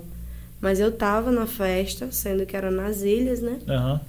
[0.60, 4.02] mas eu tava na festa sendo que era nas ilhas né Aham.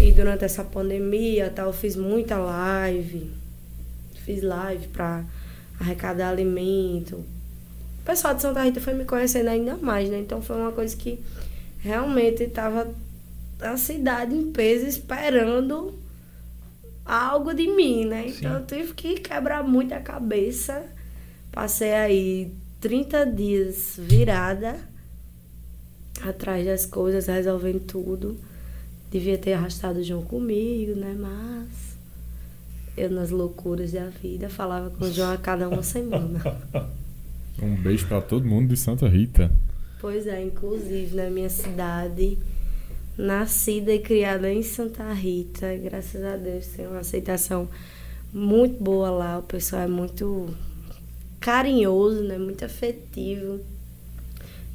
[0.00, 3.30] e durante essa pandemia tal, eu fiz muita live.
[4.24, 5.24] Fiz live para
[5.80, 7.16] arrecadar alimento.
[7.16, 10.18] O pessoal de Santa Rita foi me conhecendo ainda mais, né?
[10.18, 11.18] Então foi uma coisa que
[11.78, 12.88] realmente estava
[13.60, 15.94] a cidade em peso esperando
[17.04, 18.26] algo de mim, né?
[18.28, 18.58] Então Sim.
[18.58, 20.84] eu tive que quebrar muito a cabeça.
[21.56, 24.78] Passei aí 30 dias virada
[26.20, 28.36] atrás das coisas, resolvendo tudo.
[29.10, 31.16] Devia ter arrastado o João comigo, né?
[31.18, 31.96] Mas
[32.94, 36.42] eu nas loucuras da vida falava com o João a cada uma semana.
[37.58, 39.50] Um beijo pra todo mundo de Santa Rita.
[39.98, 42.36] Pois é, inclusive na minha cidade,
[43.16, 47.66] nascida e criada em Santa Rita, graças a Deus tem uma aceitação
[48.30, 49.38] muito boa lá.
[49.38, 50.54] O pessoal é muito
[51.46, 52.36] carinhoso, né?
[52.38, 53.60] Muito afetivo.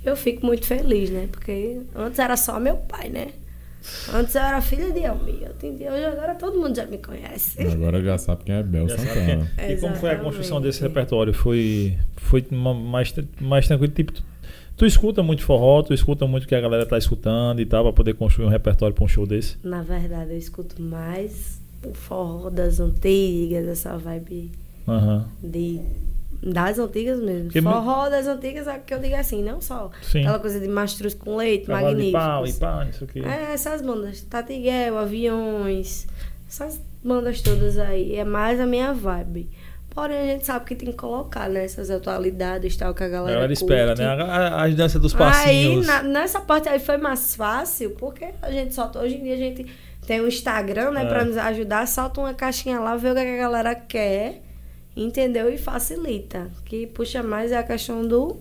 [0.06, 1.28] Eu fico muito feliz, né?
[1.30, 3.28] Porque antes era só meu pai, né?
[4.14, 5.42] Antes eu era filha de Elmi.
[5.64, 7.62] Hoje agora todo mundo já me conhece.
[7.62, 9.52] Agora já sabe quem é Bel Santana.
[9.58, 9.72] quem é.
[9.74, 11.34] E como foi a construção desse repertório?
[11.34, 13.92] Foi, foi ma- mais, mais tranquilo?
[13.92, 14.24] Tipo, tu,
[14.78, 17.84] tu escuta muito forró, tu escuta muito o que a galera tá escutando e tal,
[17.84, 19.58] pra poder construir um repertório pra um show desse?
[19.64, 24.52] Na verdade, eu escuto mais o forró das antigas, essa vibe
[24.88, 25.28] Aham.
[25.44, 25.80] de
[26.44, 27.44] das antigas mesmo.
[27.46, 30.22] Porque Forró das antigas é que eu digo assim, não só Sim.
[30.22, 32.60] aquela coisa de mastruz com leite, Cavalo de pau e magníficos.
[32.60, 33.20] pá, isso aqui.
[33.24, 36.08] É, essas bandas, Tatiguel, Aviões,
[36.48, 39.50] essas bandas todas aí, é mais a minha vibe.
[39.94, 43.10] Porém, a gente sabe que tem que colocar, né, essas atualidades tal que a A
[43.10, 44.02] galera galera espera, curte.
[44.02, 44.50] né?
[44.56, 45.86] As danças dos Aí, passinhos.
[45.86, 49.00] na- nessa parte aí foi mais fácil, porque a gente solta.
[49.00, 49.66] Hoje em dia a gente
[50.08, 51.08] tem o Instagram, né, É.
[51.08, 54.42] pra nos ajudar, solta uma caixinha lá, vê o que a galera quer,
[54.96, 55.54] entendeu?
[55.54, 56.50] E facilita.
[56.66, 58.38] Que puxa mais é a questão do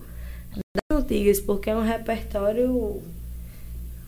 [0.74, 3.02] das antigas, porque é um repertório.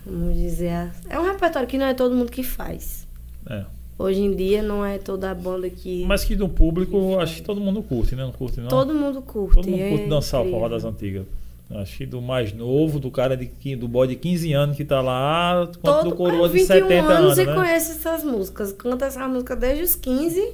[0.04, 0.90] Vamos dizer.
[1.08, 3.06] É um repertório que não é todo mundo que faz.
[3.48, 3.64] É.
[3.98, 6.04] Hoje em dia não é toda a banda que.
[6.04, 8.24] Mas que do público, acho que todo mundo curte, né?
[8.24, 8.68] Não curte, não?
[8.68, 9.54] todo mundo curte.
[9.56, 11.24] Todo mundo curte é dançar o forró das antigas.
[11.70, 15.00] Acho que do mais novo, do cara de, do boy de 15 anos que tá
[15.00, 17.54] lá, quanto Todo, do coroa é, de 21 70 anos anos, e né?
[17.54, 18.72] conhece essas músicas.
[18.72, 20.52] Canta essa música desde os 15.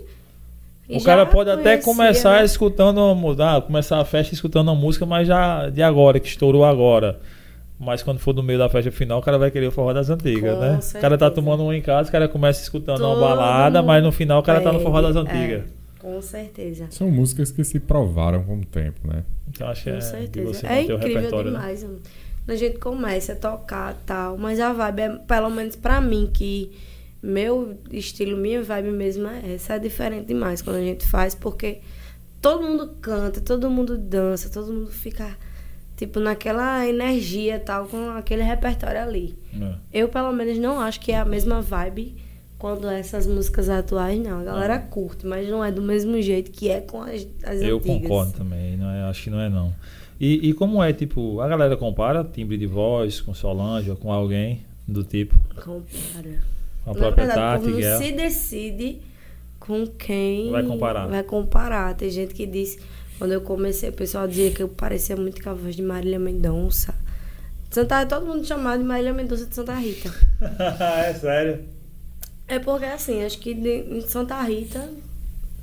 [0.88, 2.44] E O cara pode até conhecia, começar né?
[2.44, 6.64] escutando uma mudar, começar a festa escutando uma música, mas já de agora, que estourou
[6.64, 7.18] agora.
[7.80, 10.10] Mas quando for no meio da festa final, o cara vai querer o forró das
[10.10, 10.66] antigas, Com né?
[10.66, 11.18] O cara certeza.
[11.18, 14.40] tá tomando um em casa, o cara começa escutando uma Todo balada, mas no final
[14.40, 15.62] o cara tá no forró das antigas.
[15.62, 16.86] é, com certeza.
[16.90, 19.22] São músicas que se provaram com o tempo, né?
[19.48, 20.46] Então acho que Com é certeza.
[20.54, 21.42] você É incrível né?
[21.44, 21.82] demais.
[21.84, 21.98] mano.
[22.48, 26.72] A gente começa a tocar tal, mas a vibe é, pelo menos pra mim, que
[27.22, 29.74] meu estilo, minha vibe mesmo é essa.
[29.74, 31.80] É diferente demais quando a gente faz, porque
[32.40, 35.36] todo mundo canta, todo mundo dança, todo mundo fica,
[35.96, 39.36] tipo, naquela energia tal, com aquele repertório ali.
[39.60, 39.74] É.
[39.92, 42.14] Eu, pelo menos, não acho que é a mesma vibe
[42.58, 44.40] quando essas músicas atuais, não.
[44.40, 47.76] A galera curte, mas não é do mesmo jeito que é com as, as Eu
[47.78, 48.02] antigas.
[48.02, 49.72] concordo também, não é, acho que não é não.
[50.20, 54.12] E, e como é, tipo, a galera compara timbre de voz com Solange ou com
[54.12, 56.57] alguém do tipo, Compara.
[56.88, 59.00] Com a própria verdade, o Tati, povo não se decide
[59.60, 61.06] com quem Vai comparar.
[61.06, 61.94] vai comparar.
[61.94, 62.78] Tem gente que diz,
[63.18, 66.18] quando eu comecei, o pessoal dizia que eu parecia muito com a voz de Marília
[66.18, 66.94] Mendonça.
[67.70, 70.12] Santa, todo mundo chamava de Marília Mendonça de Santa Rita.
[71.06, 71.64] é sério?
[72.46, 74.88] É porque assim, acho que de- em Santa Rita,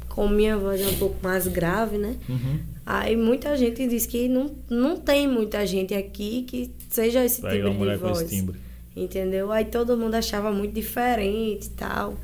[0.08, 2.16] com minha voz é um pouco mais grave, né?
[2.30, 2.60] Uhum.
[2.86, 7.64] Aí muita gente diz que não, não tem muita gente aqui que seja esse Pega
[7.66, 8.22] uma de mulher com voz.
[8.22, 8.60] esse timbre.
[8.96, 9.52] Entendeu?
[9.52, 12.16] Aí todo mundo achava muito diferente e tal.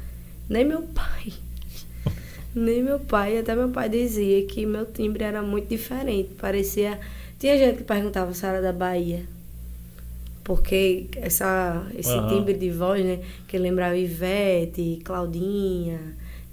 [0.50, 1.34] Nem meu pai.
[2.56, 3.38] Nem meu pai.
[3.38, 6.30] Até meu pai dizia que meu timbre era muito diferente.
[6.36, 7.00] Parecia.
[7.40, 9.26] Tinha gente que perguntava se era da Bahia.
[10.44, 12.28] Porque essa, esse Aham.
[12.28, 13.20] timbre de voz, né?
[13.48, 16.00] Que lembrava Ivete, Claudinha,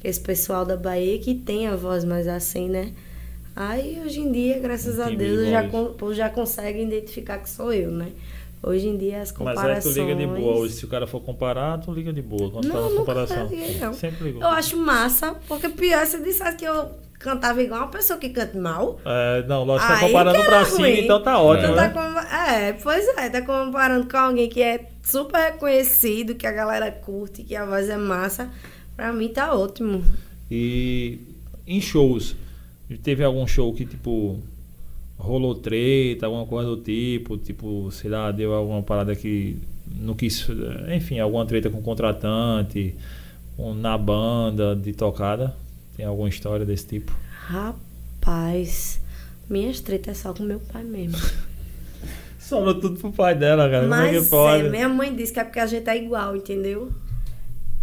[0.05, 2.93] esse pessoal da Bahia que tem a voz mais assim, né?
[3.57, 7.73] Aí hoje em dia, graças a Deus, de já, con- já consegue identificar que sou
[7.73, 8.13] eu, né?
[8.63, 9.87] Hoje em dia as Mas comparações.
[9.87, 10.57] aí tu liga de boa.
[10.59, 12.51] Hoje, se o cara for comparar, tu liga de boa.
[12.51, 13.47] Quando tá Não, na nunca comparação.
[13.47, 13.93] liguei, não.
[13.95, 14.43] Sempre ligou.
[14.43, 16.91] Eu acho massa, porque pior se dissesse que eu
[17.21, 19.01] cantava igual uma pessoa que canta mal.
[19.05, 21.01] É, não, lógico, tá Aí comparando pra era cima, ruim.
[21.01, 21.95] então tá ótimo, Então tá né?
[21.95, 26.91] com- É, pois é, tá comparando com alguém que é super reconhecido, que a galera
[26.91, 28.51] curte, que a voz é massa.
[28.97, 30.05] Pra mim tá ótimo.
[30.51, 31.19] E
[31.67, 32.35] em shows,
[33.03, 34.41] teve algum show que, tipo,
[35.19, 39.57] rolou treta, alguma coisa do tipo, tipo, sei lá, deu alguma parada que
[40.01, 40.47] não quis,
[40.95, 42.95] enfim, alguma treta com o contratante,
[43.59, 45.55] um- na banda de tocada?
[45.97, 47.13] Tem alguma história desse tipo?
[47.47, 49.01] Rapaz,
[49.51, 51.19] minhas tretas é só com meu pai mesmo.
[52.39, 53.83] Sobrou tudo pro pai dela, cara.
[53.83, 54.67] Como é Mas que pode?
[54.67, 56.91] é, minha mãe disse que é porque a gente é igual, entendeu?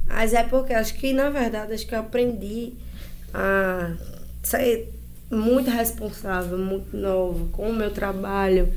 [0.07, 2.73] Mas é porque acho que, na verdade, acho que eu aprendi
[3.33, 3.93] a
[4.41, 4.91] ser
[5.35, 8.71] muito responsável, muito nova com o meu trabalho.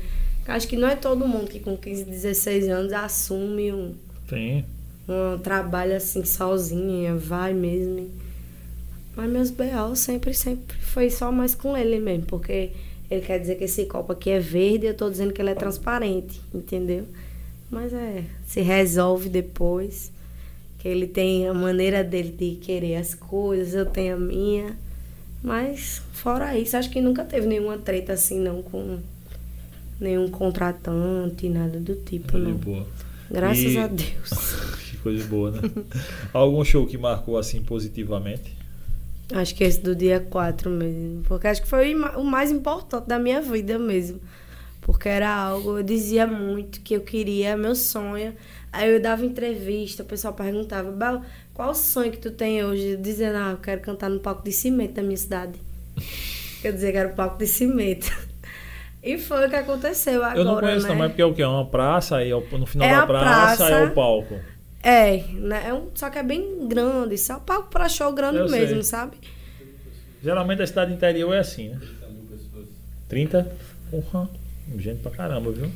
[0.47, 3.93] Acho que não é todo mundo que com 15, 16 anos assume um,
[4.27, 4.65] Tem.
[5.07, 8.09] um trabalho assim sozinha, vai mesmo.
[9.15, 9.95] Mas meus B.O.
[9.95, 12.71] sempre, sempre foi só mais com ele mesmo, porque
[13.11, 15.49] ele quer dizer que esse copo aqui é verde e eu tô dizendo que ele
[15.49, 17.05] é transparente, entendeu?
[17.69, 20.11] Mas é, se resolve depois,
[20.79, 24.77] que ele tem a maneira dele de querer as coisas, eu tenho a minha.
[25.43, 28.99] Mas fora isso, acho que nunca teve nenhuma treta assim não com
[29.99, 32.53] nenhum contratante, nada do tipo, De não.
[32.53, 32.87] boa.
[33.31, 34.79] Graças E- a Deus.
[34.89, 35.61] Que coisa boa, né?
[36.33, 38.53] Algum show que marcou assim positivamente?
[39.31, 41.23] Acho que esse do dia 4 mesmo.
[41.23, 44.19] Porque acho que foi o ma- o mais importante da minha vida mesmo.
[44.81, 48.33] Porque era algo, eu dizia muito que eu queria, meu sonho.
[48.73, 50.91] Aí eu dava entrevista, o pessoal perguntava,
[51.59, 52.95] qual o sonho que tu tem hoje?
[52.95, 55.59] Dizia, ah, eu quero cantar no palco de cimento da minha cidade.
[56.63, 58.09] Eu dizia que era o palco de cimento.
[59.01, 60.89] E foi o que aconteceu agora, Eu não conheço né?
[60.89, 61.41] não, mas porque é o quê?
[61.41, 63.69] É uma praça, aí ao- no final É da praça, praça.
[63.75, 64.39] é o palco.
[64.83, 65.63] É, né?
[65.67, 67.17] É um, só que é bem grande.
[67.17, 68.83] Só um palco pra show grande Eu mesmo, sei.
[68.83, 69.17] sabe?
[70.21, 71.79] Geralmente a cidade interior é assim, né?
[73.07, 73.49] 30?
[73.89, 74.29] Porra,
[74.77, 75.71] gente pra caramba, viu?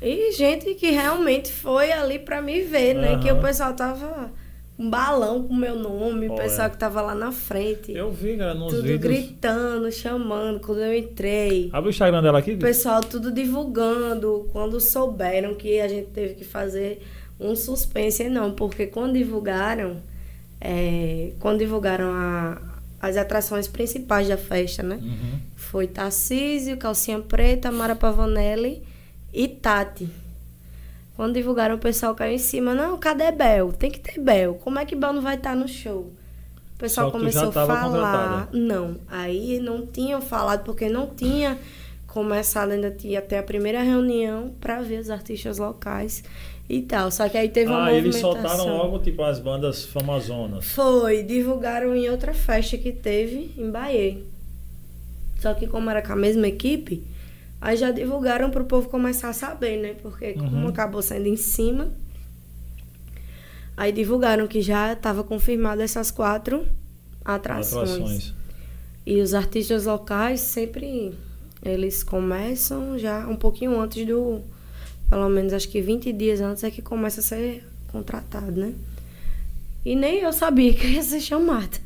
[0.00, 3.18] E gente que realmente foi ali pra me ver, né?
[3.20, 4.30] Que o pessoal tava
[4.78, 6.42] um balão com o meu nome, o Olha.
[6.42, 7.92] pessoal que tava lá na frente.
[7.92, 9.00] Eu vi, cara, nos tudo vídeos.
[9.00, 11.70] gritando, chamando quando eu entrei.
[11.72, 14.48] Abre o Instagram dela aqui, O pessoal tudo divulgando.
[14.52, 17.00] Quando souberam que a gente teve que fazer
[17.40, 19.96] um suspense, não, porque quando divulgaram,
[20.60, 22.60] é, quando divulgaram a-
[23.00, 24.98] as atrações principais da festa, né?
[25.02, 25.38] Uhum.
[25.54, 28.82] Foi Tarcísio, Calcinha Preta, Mara Pavanelli
[29.32, 30.08] e Tati.
[31.16, 32.74] Quando divulgaram, o pessoal caiu em cima.
[32.74, 33.72] Não, cadê Bel?
[33.72, 34.54] Tem que ter Bel.
[34.56, 36.12] Como é que Bel não vai estar no show?
[36.74, 37.84] O pessoal começou a falar.
[37.84, 38.48] contratada.
[38.52, 41.58] Não, aí não tinham falado, porque não tinha
[42.06, 46.22] começado, ainda tinha até a primeira reunião para ver os artistas locais
[46.68, 47.10] e tal.
[47.10, 50.66] Só que aí teve uma Ah, eles soltaram logo, tipo, as bandas famazonas.
[50.72, 54.18] Foi, divulgaram em outra festa que teve em Bahia.
[55.40, 57.02] Só que como era com a mesma equipe,
[57.66, 59.94] aí já divulgaram pro povo começar a saber, né?
[60.00, 60.68] Porque como Uhum.
[60.68, 61.88] acabou sendo em cima,
[63.76, 66.64] aí divulgaram que já estava confirmado essas quatro
[67.24, 67.90] atrações.
[67.90, 68.34] Atrações.
[69.04, 71.12] E os artistas locais sempre
[71.62, 74.40] eles começam já um pouquinho antes do
[75.08, 78.72] pelo menos acho que 20 dias antes é que começa a ser contratado, né?
[79.84, 81.78] E nem eu sabia que ia ser chamada.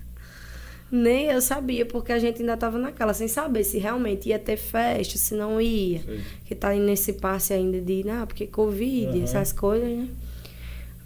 [0.93, 4.57] Nem eu sabia, porque a gente ainda estava naquela, sem saber se realmente ia ter
[4.57, 6.03] festa, se não ia.
[6.03, 6.21] Sei.
[6.47, 9.23] Que tá nesse passe ainda de, ah, porque Covid, Aham.
[9.23, 10.09] essas coisas, né?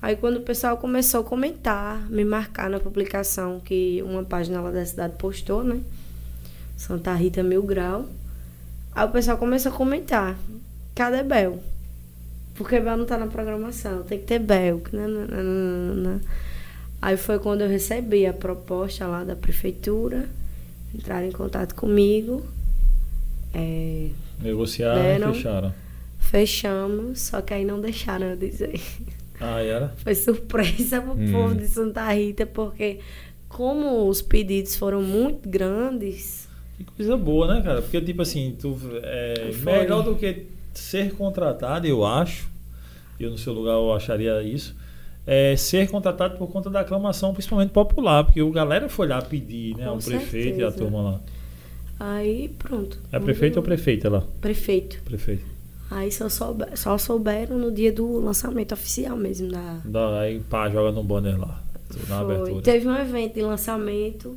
[0.00, 4.70] Aí quando o pessoal começou a comentar, me marcar na publicação que uma página lá
[4.70, 5.80] da cidade postou, né?
[6.76, 8.06] Santa Rita Mil Grau.
[8.94, 10.38] Aí o pessoal começou a comentar,
[10.94, 11.58] cadê Bel?
[12.54, 14.80] Porque Bel não tá na programação, tem que ter Bel.
[14.80, 16.20] que nananana.
[17.04, 20.26] Aí foi quando eu recebi a proposta lá da prefeitura,
[20.94, 22.42] entraram em contato comigo.
[23.52, 24.08] É,
[24.40, 25.30] Negociaram Deram.
[25.30, 25.74] e fecharam.
[26.18, 28.80] fechamos, só que aí não deixaram eu dizer.
[29.38, 29.88] Ah, era?
[30.02, 31.30] Foi surpresa pro Hum.
[31.30, 33.00] povo de Santa Rita, porque
[33.50, 37.82] como os pedidos foram muito grandes, Que coisa boa, né, cara?
[37.82, 39.72] Porque, tipo assim, tu, é, Foi.
[39.80, 42.48] melhor do que ser contratado, eu acho,
[43.20, 44.74] eu no seu lugar eu acharia isso,
[45.26, 49.76] é ser contratado por conta da aclamação, principalmente popular, porque o galera foi lá pedir,
[49.76, 49.86] né?
[49.86, 50.76] Com o prefeito e a certeza.
[50.78, 51.20] turma lá.
[52.00, 52.98] aí pronto.
[53.12, 54.22] É prefeito ou prefeita lá?
[54.40, 55.00] Prefeito.
[55.04, 55.44] Prefeito.
[55.90, 59.78] Aí só, soube- só souberam no dia do lançamento oficial mesmo da.
[59.84, 61.62] Dá, aí pá, joga no banner lá,
[62.08, 62.34] na Foi.
[62.36, 62.62] abertura.
[62.62, 64.36] Teve um evento de lançamento.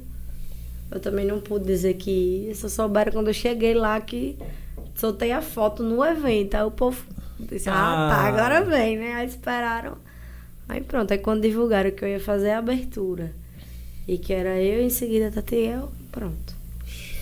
[0.91, 2.55] Eu também não pude dizer que ia.
[2.55, 4.37] Só souberam quando eu cheguei lá que
[4.95, 6.55] soltei a foto no evento.
[6.55, 7.01] Aí o povo
[7.39, 8.09] disse, ah, Ah.
[8.09, 9.13] tá, agora vem, né?
[9.15, 9.97] Aí esperaram.
[10.69, 13.31] Aí pronto, aí quando divulgaram que eu ia fazer a abertura
[14.07, 16.55] e que era eu, em seguida Tatiel, pronto.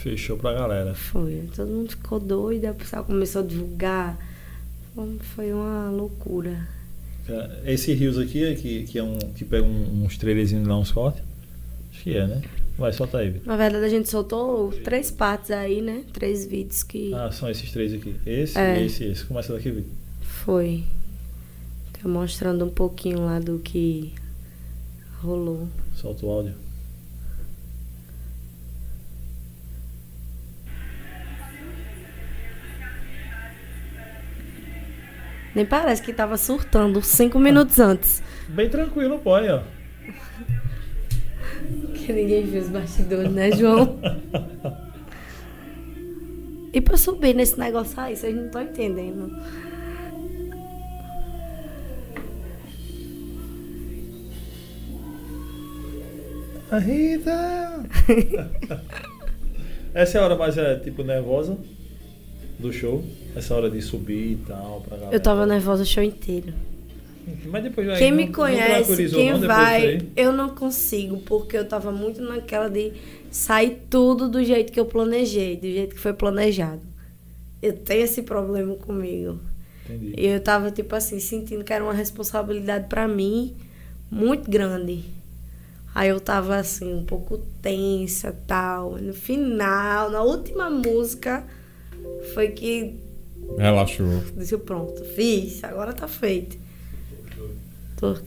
[0.01, 0.93] Fechou pra galera.
[0.93, 1.43] Foi.
[1.55, 4.17] Todo mundo ficou doido, o pessoal começou a divulgar.
[5.35, 6.67] Foi uma loucura.
[7.65, 10.91] Esse Rios aqui, é que, que é um que pega um- uns trailerzinhos lá, uns
[10.91, 11.23] cortes?
[11.91, 12.41] Acho que é, né?
[12.77, 13.47] Vai, solta aí, Vitor.
[13.47, 16.03] Na verdade, a gente soltou três partes aí, né?
[16.13, 18.15] Três vídeos que Ah, são esses três aqui.
[18.25, 18.83] Esse, É.
[18.85, 19.23] esse e esse.
[19.25, 19.89] Começa daqui, Vitor.
[20.21, 20.83] foi.
[22.05, 24.13] Tá mostrando um pouquinho lá do que
[25.23, 25.67] rolou.
[25.95, 26.53] Solta o áudio.
[35.55, 38.21] Nem parece que tava surtando cinco minutos antes.
[38.49, 39.63] Bem tranquilo, pô, aí, ó.
[41.95, 43.97] Que ninguém viu os bastidores, né, João?
[46.71, 49.31] E pra subir nesse negócio aí, vocês não estão entendendo.
[56.79, 57.83] Rita!
[59.93, 61.57] Essa é a hora mais, é, tipo, nervosa
[62.59, 63.03] do show.
[63.35, 65.15] Essa hora de subir e tal, pra galera.
[65.15, 66.53] Eu tava nervosa o show inteiro.
[67.47, 71.65] Mas depois Quem não- me não conhece, quem não vai, eu não consigo, porque eu
[71.67, 72.93] tava muito naquela de
[73.31, 76.81] sair tudo do jeito que eu planejei, do jeito que foi planejado.
[77.61, 79.39] Eu tenho esse problema comigo.
[79.89, 80.13] Entendi.
[80.17, 83.55] E eu tava, tipo assim, sentindo que era uma responsabilidade pra mim
[84.11, 85.03] muito grande.
[85.95, 88.97] Aí eu tava, assim, um pouco tensa tal.
[88.97, 91.45] No final, na última música,
[92.33, 92.99] foi que
[93.57, 94.21] Relaxou.
[94.35, 96.57] disse, pronto, fiz, agora tá feito.
[97.97, 98.17] Tô,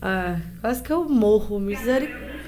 [0.00, 2.38] ah, quase que eu morro, misericórdia.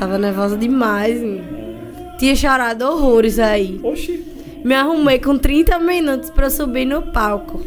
[0.00, 2.16] Tava nervosa demais, menino.
[2.18, 3.78] Tinha chorado horrores aí.
[3.84, 4.24] Oxi!
[4.64, 7.64] Me arrumei com 30 minutos pra subir no palco.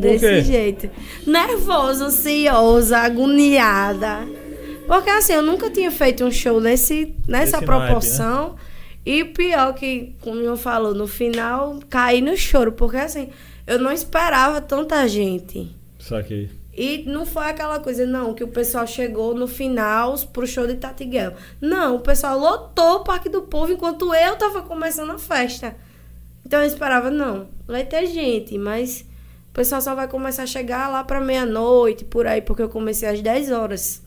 [0.00, 0.90] Desse jeito.
[1.26, 4.26] Nervosa, ansiosa, agoniada.
[4.86, 8.56] Porque assim, eu nunca tinha feito um show nesse, nessa Nesse proporção.
[9.04, 12.72] E pior que, como eu falou, no final caí no choro.
[12.72, 13.28] Porque assim,
[13.66, 15.70] eu não esperava tanta gente.
[15.98, 16.50] Saquei.
[16.76, 20.74] E não foi aquela coisa, não, que o pessoal chegou no final pro show de
[20.74, 21.32] Tatiguel.
[21.60, 25.76] Não, o pessoal lotou o Parque do Povo enquanto eu tava começando a festa.
[26.44, 29.04] Então eu esperava, não, vai ter gente, mas
[29.54, 33.08] o pessoal só vai começar a chegar lá pra meia-noite, por aí, porque eu comecei
[33.08, 34.02] às 10 horas.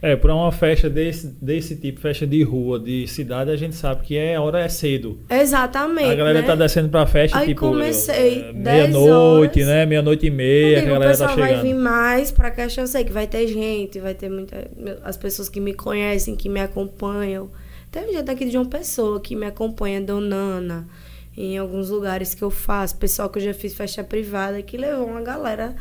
[0.00, 4.00] É, pra uma festa desse, desse tipo, festa de rua, de cidade, a gente sabe
[4.06, 5.18] que é, a hora é cedo.
[5.28, 6.10] Exatamente.
[6.10, 6.46] a galera né?
[6.46, 9.84] tá descendo pra festa, Aí tipo, comecei é, 10 meia-noite, né?
[9.84, 11.82] Meia-noite e meia, que digo, a galera tá pessoal vai vir chegando.
[11.82, 14.56] mais pra caixa, eu sei que vai ter gente, vai ter muita.
[15.04, 17.50] As pessoas que me conhecem, que me acompanham.
[17.92, 20.88] Tem gente aqui de João Pessoa que me acompanha, Donana,
[21.40, 25.06] em alguns lugares que eu faço, pessoal que eu já fiz festa privada, que levou
[25.06, 25.74] uma galera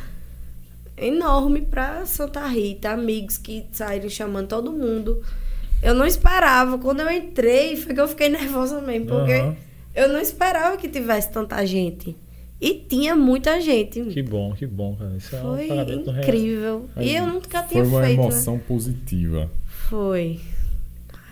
[0.97, 5.21] enorme pra Santa Rita, amigos que saíram chamando todo mundo.
[5.81, 9.55] Eu não esperava, quando eu entrei, foi que eu fiquei nervosa mesmo, porque Aham.
[9.95, 12.15] eu não esperava que tivesse tanta gente.
[12.59, 14.03] E tinha muita gente.
[14.05, 15.13] Que bom, que bom, cara.
[15.15, 16.89] Isso é Foi re- incrível.
[16.97, 18.17] E eu nunca tinha Foi uma feito.
[18.17, 18.23] né?
[18.25, 19.47] emoção positiva.
[19.87, 20.39] Foi.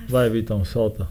[0.07, 1.07] Vai, Vitão, solta.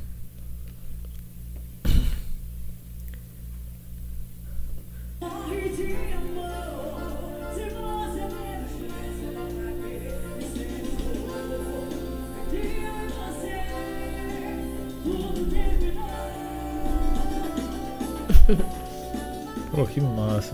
[19.75, 20.53] Pô, que massa.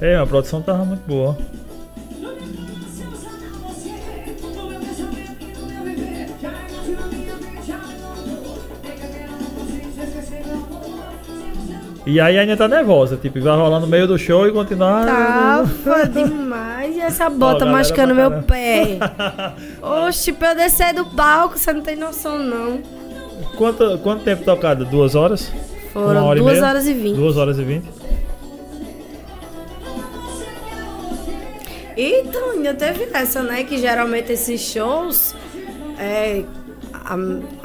[0.00, 1.36] É, a produção tava muito boa.
[12.06, 15.04] E aí ainda tá nervosa, tipo, vai rolar no meio do show e continuar.
[15.04, 16.96] Tava demais.
[16.96, 18.98] E essa bota galera machucando meu pé.
[19.82, 22.80] Oxe, pra eu descer do palco, você não tem noção, não.
[23.56, 24.84] Quanto, quanto tempo tocada?
[24.84, 25.52] Duas horas?
[25.92, 26.66] Foram hora e duas meia?
[26.68, 27.16] horas e vinte.
[27.16, 27.95] Duas horas e vinte?
[31.96, 33.64] Então, ainda teve essa, né?
[33.64, 35.34] Que geralmente esses shows,
[35.98, 36.44] é,
[36.92, 37.16] a,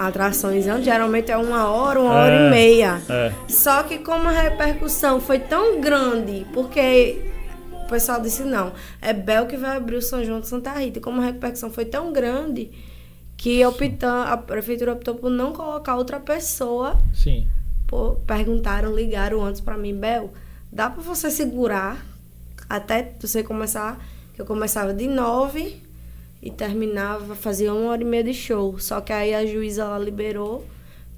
[0.08, 2.48] atrações, geralmente é uma hora, uma hora É.
[2.48, 3.02] e meia.
[3.10, 3.34] É.
[3.50, 7.22] Só que como a repercussão foi tão grande, porque
[7.84, 8.72] o pessoal disse não,
[9.02, 11.00] é Bel que vai abrir o São João de Santa Rita.
[11.00, 12.72] E como a repercussão foi tão grande
[13.36, 16.98] que optam, a prefeitura optou por não colocar outra pessoa.
[17.14, 17.48] Sim.
[17.88, 20.32] Pô, perguntaram, ligaram antes pra mim, Bel,
[20.72, 21.98] dá pra você segurar
[22.70, 24.00] até você começar,
[24.42, 25.82] eu começava de nove
[26.42, 28.80] e terminava, fazia uma hora e meia de show.
[28.80, 30.66] Só que aí a juíza ela liberou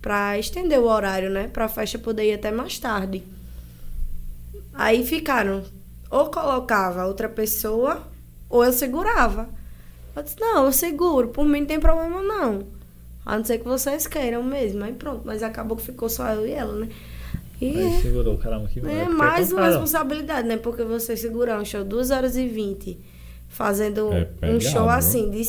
[0.01, 1.47] pra estender o horário, né?
[1.47, 3.23] Pra festa poder ir até mais tarde.
[4.73, 5.63] Aí ficaram,
[6.09, 8.03] ou colocava outra pessoa,
[8.49, 9.47] ou eu segurava.
[10.15, 12.67] Eu disse, não, eu seguro, por mim não tem problema não.
[13.25, 14.83] A não ser que vocês queiram mesmo.
[14.83, 16.89] Aí pronto, mas acabou que ficou só eu e ela, né?
[17.61, 20.57] E Aí segurou, caramba, que é porque mais uma responsabilidade, né?
[20.57, 23.12] Porque você segurar um show 2 horas e 20
[23.53, 24.09] fazendo
[24.41, 25.41] É um show assim, de,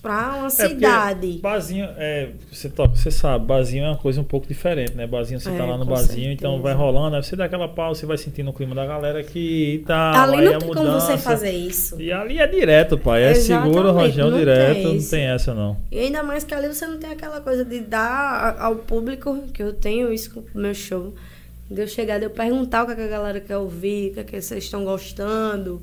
[0.00, 1.38] pra uma É cidade.
[1.42, 5.06] Barzinho, é, você, toca, você sabe, barzinho é uma coisa um pouco diferente, né?
[5.06, 6.62] Barzinho, você tá É, lá no com barzinho, então certeza.
[6.62, 9.82] vai rolando, aí você dá aquela pausa, você vai sentindo o clima da galera que
[9.86, 10.22] tá.
[10.22, 11.16] Ali não tem como mudança.
[11.16, 12.00] você fazer isso.
[12.00, 13.22] E ali é direto, pai.
[13.24, 15.76] É Exatamente, seguro, rojão não direto, tem não tem essa não.
[15.90, 19.62] E ainda mais que ali você não tem aquela coisa de dar ao público, que
[19.62, 21.14] eu tenho isso com o meu show.
[21.70, 24.14] De eu chegar, de eu perguntar o que, é que a galera quer ouvir, o
[24.14, 25.80] que, é que vocês estão gostando.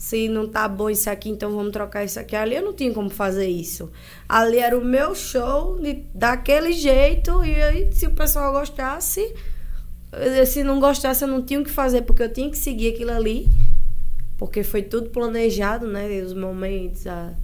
[0.00, 2.34] Se não tá bom isso aqui, então vamos trocar isso aqui.
[2.34, 3.92] Ali eu não tinha como fazer isso.
[4.26, 7.44] Ali era o meu show de, daquele jeito.
[7.44, 9.34] E aí, se o pessoal gostasse,
[10.10, 12.94] eh, se não gostasse, eu não tinha o que fazer, porque eu tinha que seguir
[12.94, 13.46] aquilo ali.
[14.38, 16.08] Porque foi tudo planejado, né?
[16.22, 17.34] Os momentos, a...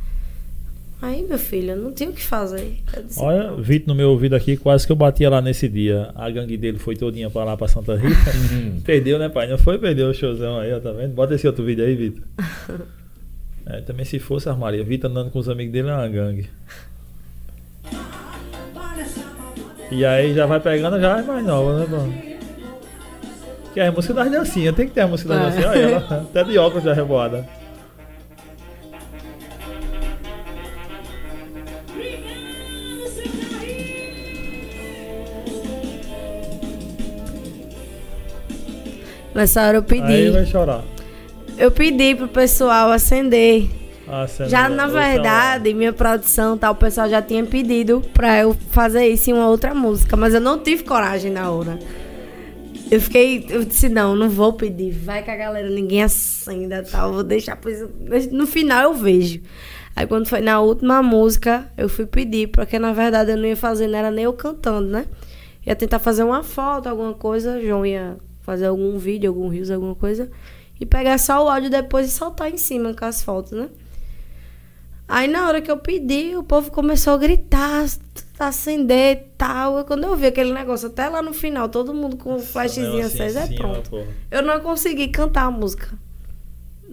[1.02, 2.78] Aí, meu filho, eu não tinha o que fazer.
[3.06, 6.10] Disse, Olha, Vitor no meu ouvido aqui, quase que eu batia lá nesse dia.
[6.14, 8.16] A gangue dele foi todinha pra lá, pra Santa Rita.
[8.82, 9.46] Perdeu, né, pai?
[9.46, 9.78] Não foi?
[9.78, 11.12] Perdeu o showzão aí, ó, tá vendo?
[11.14, 12.22] Bota esse outro vídeo aí, Vitor.
[13.68, 14.84] É, também se fosse armaria.
[14.84, 16.48] Vitor andando com os amigos dele é uma gangue.
[19.90, 23.72] E aí já vai pegando, já é mais nova, né, pô?
[23.74, 25.60] Que é a música das dancinhas, tem que ter a música das É.
[25.60, 25.68] dancinhas.
[25.70, 27.44] Olha ela, até de óculos já reboada.
[39.36, 40.12] Nessa hora eu pedi.
[40.12, 40.82] Aí vai chorar.
[41.58, 43.68] Eu pedi pro pessoal acender.
[44.08, 48.56] Ah, você Já na verdade, minha produção tal, o pessoal já tinha pedido pra eu
[48.70, 51.78] fazer isso em uma outra música, mas eu não tive coragem na hora.
[52.90, 54.92] Eu fiquei, eu disse, não, não vou pedir.
[54.92, 57.12] Vai que a galera, ninguém acenda tal.
[57.12, 57.56] Vou deixar.
[57.56, 59.42] Pois, no final eu vejo.
[59.94, 63.56] Aí quando foi na última música, eu fui pedir, porque na verdade eu não ia
[63.56, 65.04] fazer, não era nem eu cantando, né?
[65.66, 67.60] Ia tentar fazer uma foto, alguma coisa.
[67.60, 68.16] João ia
[68.46, 70.30] fazer algum vídeo, algum rios, alguma coisa.
[70.80, 73.68] E pegar só o áudio depois e soltar em cima com as fotos, né?
[75.08, 77.86] Aí na hora que eu pedi, o povo começou a gritar,
[78.38, 79.80] acender e tal.
[79.80, 83.04] E quando eu vi aquele negócio até lá no final, todo mundo com o flashzinho
[83.04, 83.90] aceso, é assim, ó, pronto.
[83.90, 84.06] porra.
[84.30, 85.88] Eu não consegui cantar a música.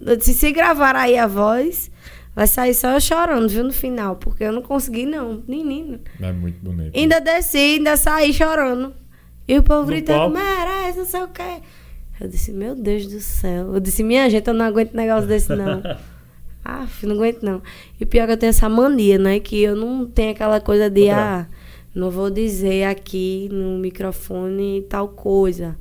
[0.04, 1.90] Eu disse, se gravar aí a voz,
[2.34, 4.16] vai sair só eu chorando, viu, no final.
[4.16, 5.42] Porque eu não consegui, não.
[5.46, 6.00] Menino.
[6.20, 6.96] É muito bonito.
[6.96, 8.94] Ainda desci, ainda saí chorando.
[9.46, 11.60] E o povo gritando, merece, não sei o quê.
[12.20, 13.74] Eu disse, meu Deus do céu.
[13.74, 15.82] Eu disse, minha gente, eu não aguento negócio desse, não.
[16.64, 17.62] ah, não aguento, não.
[18.00, 19.40] E pior que eu tenho essa mania, né?
[19.40, 21.46] Que eu não tenho aquela coisa de, ah,
[21.94, 25.76] não vou dizer aqui no microfone tal coisa.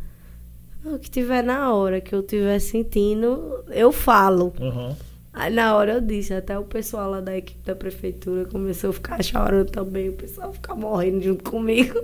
[0.84, 4.54] O que tiver na hora que eu estiver sentindo, eu falo.
[4.60, 4.94] Uhum.
[5.32, 8.94] Aí na hora eu disse, até o pessoal lá da equipe da prefeitura começou a
[8.94, 12.00] ficar chorando também, o pessoal ficar morrendo junto comigo.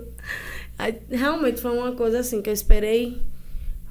[0.80, 3.17] Aí, realmente foi uma coisa assim que eu esperei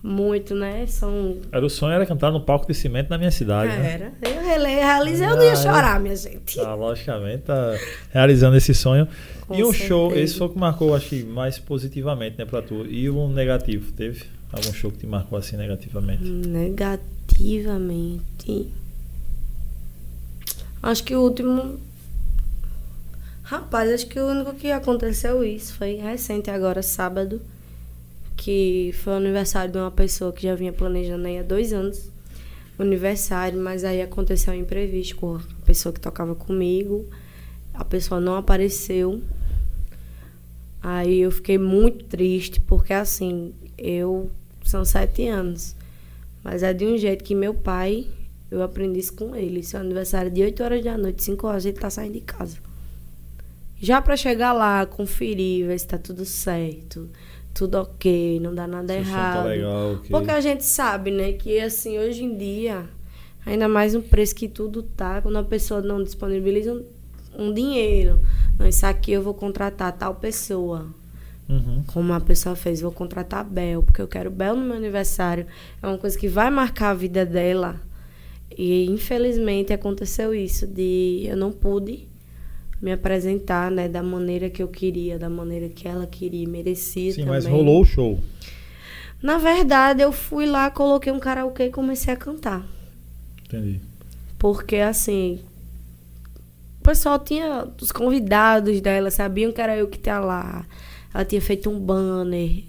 [0.02, 0.86] muito, né?
[0.86, 1.36] São.
[1.52, 3.76] Era o sonho era cantar no palco de cimento na minha cidade.
[3.76, 3.92] né?
[3.92, 4.12] Era.
[4.22, 6.56] Eu realizei, eu não ia Ah, chorar, minha gente.
[6.56, 7.76] Tá, logicamente, tá
[8.10, 9.06] realizando esse sonho.
[9.46, 10.24] Com e um show, certeza.
[10.24, 12.86] esse foi o que marcou, acho que mais positivamente, né, pra tu.
[12.86, 14.24] E um negativo, teve?
[14.50, 16.24] Algum show que te marcou assim negativamente?
[16.24, 18.72] Negativamente.
[20.82, 21.78] Acho que o último.
[23.48, 27.40] Rapaz, acho que o único que aconteceu isso foi recente agora, sábado.
[28.36, 32.10] que foi o aniversário de uma pessoa que já vinha planejando aí há dois anos
[32.78, 37.06] o aniversário, mas aí aconteceu um imprevisto com a pessoa que tocava comigo.
[37.72, 39.22] A pessoa não apareceu.
[40.82, 44.30] Aí eu fiquei muito triste, porque assim, eu
[44.62, 45.74] são sete anos.
[46.44, 48.08] Mas é de um jeito que meu pai,
[48.50, 49.62] eu aprendi isso com ele.
[49.62, 52.67] Seu aniversário é de 8 horas da noite, 5 horas, ele tá saindo de casa.
[53.80, 57.08] Já para chegar lá, conferir, ver se tá tudo certo,
[57.54, 59.42] tudo ok, não dá nada Se errado.
[59.42, 60.10] Tá legal, ok.
[60.10, 62.84] Porque a gente sabe, né, que assim, hoje em dia,
[63.46, 66.84] ainda mais no preço que tudo tá, quando a pessoa não disponibiliza um,
[67.38, 68.18] um dinheiro,
[68.58, 70.86] não, isso aqui eu vou contratar tal pessoa.
[71.48, 71.82] Uhum.
[71.86, 75.46] Como a pessoa fez, vou contratar a Bel, porque eu quero Bel no meu aniversário.
[75.82, 77.80] É uma coisa que vai marcar a vida dela.
[78.56, 82.07] E infelizmente aconteceu isso, de eu não pude
[82.80, 87.20] me apresentar, né, da maneira que eu queria, da maneira que ela queria, merecia Sim,
[87.22, 87.34] também.
[87.34, 88.18] mas rolou o show.
[89.22, 92.64] Na verdade, eu fui lá, coloquei um karaokê e comecei a cantar.
[93.44, 93.80] Entendi.
[94.38, 95.40] Porque, assim,
[96.80, 97.66] o pessoal tinha.
[97.80, 100.66] Os convidados dela sabiam que era eu que estava lá.
[101.12, 102.62] Ela tinha feito um banner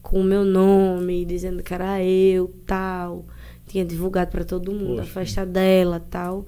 [0.00, 3.24] com o meu nome, dizendo que era eu, tal.
[3.66, 5.12] Tinha divulgado para todo mundo a Poxa.
[5.12, 6.46] festa dela, tal.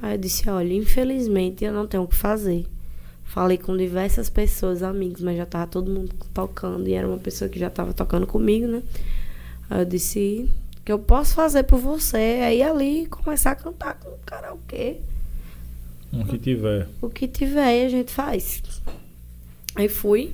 [0.00, 2.66] Aí eu disse: olha, infelizmente eu não tenho o que fazer.
[3.24, 6.88] Falei com diversas pessoas, amigos, mas já tava todo mundo tocando.
[6.88, 8.82] E era uma pessoa que já tava tocando comigo, né?
[9.68, 13.56] Aí eu disse: o que eu posso fazer por você é ir ali começar a
[13.56, 14.96] cantar com o karaokê.
[16.12, 16.88] O que tiver.
[17.02, 18.62] O que tiver a gente faz.
[19.74, 20.32] Aí fui,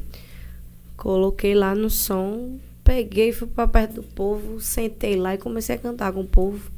[0.97, 5.79] coloquei lá no som, peguei, fui pra perto do povo, sentei lá e comecei a
[5.79, 6.71] cantar com o povo.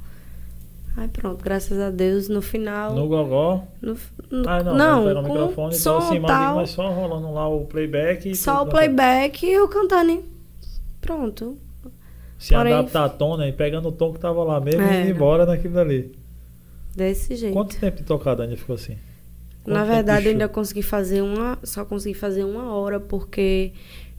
[0.97, 2.94] Aí pronto, graças a Deus, no final.
[2.94, 3.62] No gogó.
[3.82, 3.97] no-
[4.30, 4.74] no- Ah, não.
[4.74, 8.30] não, pega o microfone, som então assim, mas, tal, mas só rolando lá o playback.
[8.30, 10.11] e só o tudo, playback e eu cantando.
[10.12, 10.24] hein?
[11.01, 11.59] Pronto.
[12.38, 13.49] Se Porém- adaptar a tom, né?
[13.49, 15.03] E pegando o tom que tava lá mesmo e É.
[15.03, 16.14] indo embora naquilo dali.
[16.94, 17.53] Desse jeito.
[17.53, 18.97] Quanto tempo de tocada ainda ficou assim?
[19.64, 21.59] Quanto Na verdade, eu ainda consegui fazer uma.
[21.62, 23.72] Só consegui fazer uma hora, porque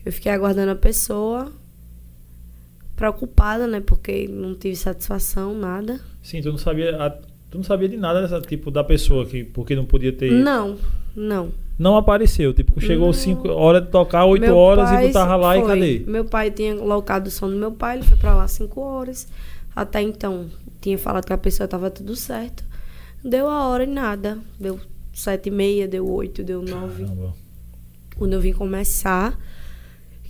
[0.05, 1.51] eu fiquei aguardando a pessoa.
[2.97, 3.79] Preocupada, né?
[3.79, 6.01] Porque não tive satisfação, nada.
[6.21, 6.97] Sim, tu não sabia.
[7.01, 7.09] a-
[7.49, 10.29] tu não sabia de nada dessa tipo da pessoa que porque não podia ter.
[10.31, 10.75] Não,
[11.15, 11.51] não.
[11.79, 12.53] Não apareceu.
[12.53, 13.13] Tipo, chegou Não.
[13.13, 15.63] 5 horas de tocar, 8 Meu horas e tu tava lá foi.
[15.63, 16.11] e cadê?
[16.11, 19.27] Meu pai tinha colocado o som do meu pai, ele foi pra lá 5 horas.
[19.75, 20.47] Até então,
[20.81, 22.65] tinha falado que a pessoa tava tudo certo.
[23.23, 24.39] Deu a hora e nada.
[24.59, 24.79] Deu
[25.13, 27.03] sete e meia, deu oito, deu nove.
[27.03, 27.33] Caramba.
[28.17, 29.37] quando eu vim começar,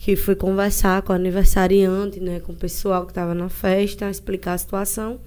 [0.07, 4.53] que fui conversar com o aniversariante, né, com o pessoal que estava na festa, explicar
[4.53, 5.19] a situação.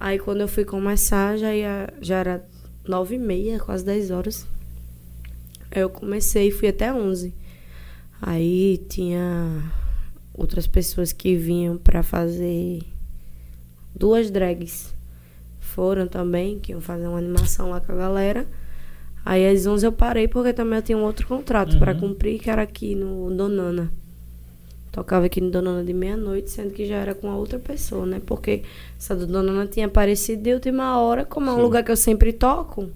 [0.00, 2.44] Aí quando eu fui começar, já, ia, já era
[2.84, 4.44] nove e meia, quase dez horas.
[5.70, 7.32] Aí eu comecei e fui até onze.
[8.20, 9.62] Aí tinha
[10.34, 12.82] outras pessoas que vinham para fazer
[13.94, 14.92] duas drags.
[15.60, 18.44] Foram também, que iam fazer uma animação lá com a galera.
[19.24, 22.00] Aí às 11 eu parei porque também eu tinha um outro contrato para Uhum.
[22.00, 23.99] cumprir, que era aqui no Donana.
[24.92, 28.20] Tocava aqui no Donana de meia-noite, sendo que já era com a outra pessoa, né?
[28.24, 28.62] Porque
[28.98, 31.62] essa do Donana tinha aparecido de última hora, como é um Sim.
[31.62, 32.88] lugar que eu sempre toco.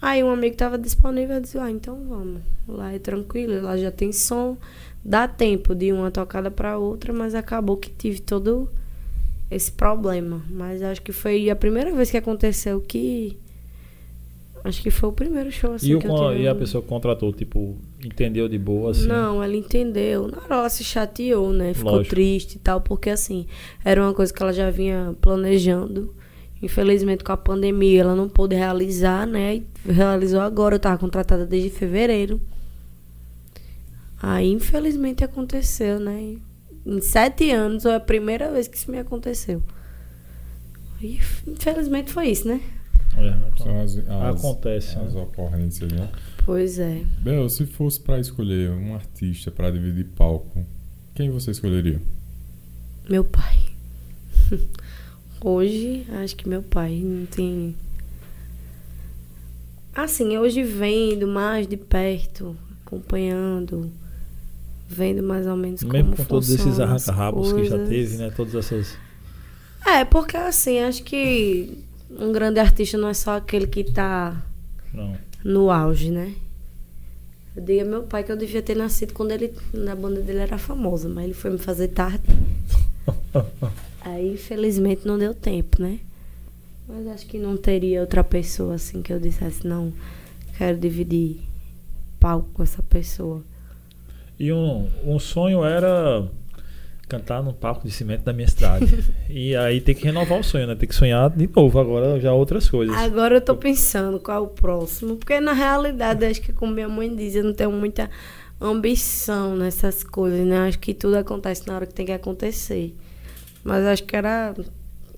[0.00, 2.40] Aí um amigo tava disponível, eu disse, ah, então vamos.
[2.66, 4.56] Lá é tranquilo, lá já tem som.
[5.04, 8.68] Dá tempo de uma tocada para outra, mas acabou que tive todo
[9.50, 10.42] esse problema.
[10.50, 13.38] Mas acho que foi a primeira vez que aconteceu que.
[14.62, 16.42] Acho que foi o primeiro show assim E, o que eu tive.
[16.42, 19.06] e a pessoa que contratou, tipo, entendeu de boa, assim?
[19.06, 20.28] Não, ela entendeu.
[20.28, 21.72] Na hora ela se chateou, né?
[21.74, 22.14] Ficou Lógico.
[22.14, 23.46] triste e tal, porque assim,
[23.84, 26.14] era uma coisa que ela já vinha planejando.
[26.62, 29.56] Infelizmente, com a pandemia, ela não pôde realizar, né?
[29.56, 30.76] E realizou agora.
[30.76, 32.40] Eu tava contratada desde fevereiro.
[34.22, 36.36] Aí, infelizmente, aconteceu, né?
[36.86, 39.62] Em sete anos, foi a primeira vez que isso me aconteceu.
[41.02, 42.60] E, infelizmente, foi isso, né?
[43.16, 45.22] É, São as, as- Acontece, As né?
[45.22, 46.08] ocorrências, né?
[46.44, 47.02] Pois é.
[47.20, 50.64] Bel, se fosse pra escolher um artista pra dividir palco,
[51.14, 52.00] quem você escolheria?
[53.08, 53.58] Meu pai.
[55.42, 57.76] Hoje, acho que meu pai não tem.
[59.94, 63.92] Assim, hoje vendo mais de perto, acompanhando,
[64.88, 68.30] vendo mais ou menos Mesmo como com todos esses arranca-rabos que já teve, né?
[68.30, 68.98] Todas essas.
[69.86, 71.78] É, porque assim, acho que
[72.10, 74.42] um grande artista não é só aquele que tá
[74.92, 75.14] Não.
[75.44, 76.34] No auge, né?
[77.54, 80.40] Eu digo a meu pai que eu devia ter nascido quando ele, na banda dele
[80.40, 82.24] era famosa, mas ele foi me fazer tarde.
[84.00, 86.00] Aí, infelizmente, não deu tempo, né?
[86.88, 89.92] Mas acho que não teria outra pessoa assim que eu dissesse, não,
[90.58, 91.40] quero dividir
[92.18, 93.42] palco com essa pessoa.
[94.38, 96.28] E um, um sonho era
[97.14, 99.04] cantar no palco de cimento da minha cidade.
[99.30, 100.74] e aí tem que renovar o sonho, né?
[100.74, 102.96] Tem que sonhar de novo, agora já outras coisas.
[102.96, 105.16] Agora eu tô pensando qual é o próximo.
[105.16, 108.10] Porque na realidade, acho que como minha mãe diz, eu não tenho muita
[108.60, 110.68] ambição nessas coisas, né?
[110.68, 112.94] Acho que tudo acontece na hora que tem que acontecer.
[113.62, 114.54] Mas acho que era.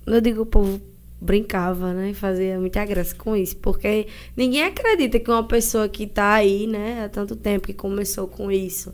[0.05, 0.79] Eu digo, o povo
[1.19, 2.13] brincava, né?
[2.13, 3.57] Fazia muita graça com isso.
[3.57, 8.27] Porque ninguém acredita que uma pessoa que tá aí, né, há tanto tempo que começou
[8.27, 8.93] com isso.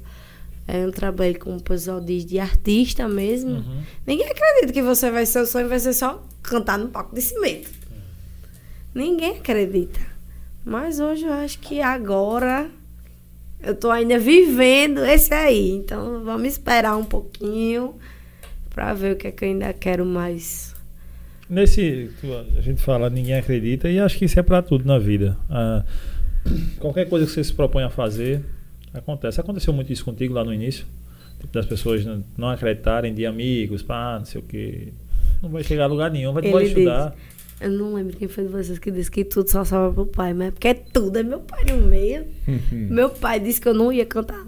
[0.68, 3.51] É um trabalho, como o pessoal diz, de artista mesmo.
[3.51, 3.84] Uhum.
[4.07, 7.22] Ninguém acredita que você vai ser o sonho vai ser só cantar no palco de
[7.22, 7.70] cimento.
[8.95, 9.99] Ninguém acredita.
[10.64, 12.70] Mas hoje eu acho que agora
[13.61, 15.72] eu tô ainda vivendo esse aí.
[15.72, 17.95] Então vamos esperar um pouquinho
[18.70, 20.74] para ver o que, é que eu ainda quero mais.
[21.49, 22.09] Nesse,
[22.57, 25.38] a gente fala, ninguém acredita, e acho que isso é para tudo na vida.
[25.49, 25.84] Ah,
[26.80, 28.43] qualquer coisa que você se propõe a fazer,
[28.94, 29.39] acontece.
[29.39, 30.86] Aconteceu muito isso contigo lá no início?
[31.39, 34.89] Tipo, das pessoas não, não acreditarem de amigos, pá, não sei o quê.
[35.41, 37.14] Não vai chegar a lugar nenhum, vai, vai estudar.
[37.60, 40.34] Eu não lembro quem foi de vocês que disse que tudo só salva pro pai,
[40.34, 42.26] mas é porque tudo é meu pai no meio.
[42.72, 44.46] meu pai disse que eu não ia cantar.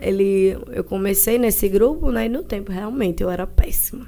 [0.00, 2.26] Ele, eu comecei nesse grupo, né?
[2.26, 4.06] E no tempo, realmente, eu era péssima.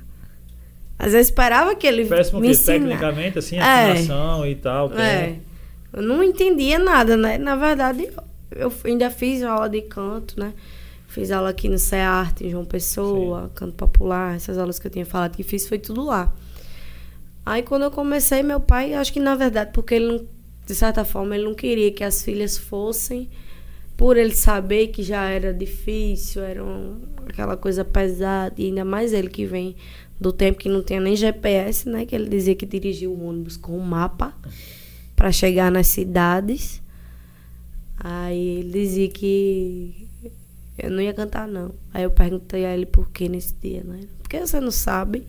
[0.99, 3.61] Mas eu esperava que ele Péssimo me que tecnicamente, assim, É.
[3.93, 4.91] afinação e tal.
[4.91, 5.37] tem- É.
[5.93, 7.39] Eu não entendia nada, né?
[7.39, 8.23] Na verdade, eu
[8.85, 10.53] ainda fiz aula de canto, né?
[11.09, 15.05] Fiz aula aqui no CEART, em João Pessoa, canto popular, essas aulas que eu tinha
[15.07, 16.33] falado que fiz, foi tudo lá.
[17.45, 20.27] Aí quando eu comecei, meu pai, acho que na verdade, porque ele não,
[20.67, 23.29] de certa forma, ele não queria que as filhas fossem,
[23.97, 29.13] por ele saber que já era difícil, era um- aquela coisa pesada, e ainda mais
[29.13, 29.75] ele que vem
[30.19, 32.07] do tempo que não tinha nem GPS, né?
[32.07, 34.33] Que ele dizia que dirigia o ônibus com um mapa
[35.17, 36.81] para chegar nas cidades.
[38.03, 40.09] Aí ele dizia que
[40.79, 41.75] eu não ia cantar, não.
[41.93, 44.01] Aí eu perguntei a ele por que nesse dia, né?
[44.23, 45.27] Por que você não sabe?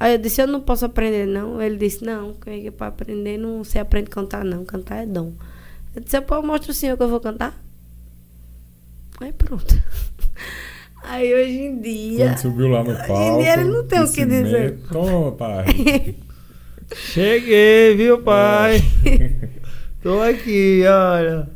[0.00, 1.62] Aí eu disse, eu não posso aprender, não.
[1.62, 4.64] Ele disse, não, que é para aprender não se aprende a cantar, não.
[4.64, 5.32] Cantar é dom.
[5.94, 7.60] Eu disse, pô, mostra o senhor que eu vou cantar.
[9.20, 9.74] Aí pronto.
[11.02, 12.26] Aí hoje em dia.
[12.26, 13.42] Quando subiu lá no Hoje em palco.
[13.42, 14.78] dia ele não tem o que dizer.
[14.90, 15.64] Toma, pai.
[16.94, 18.82] Cheguei, viu, pai?
[20.08, 21.48] Tô aqui, olha.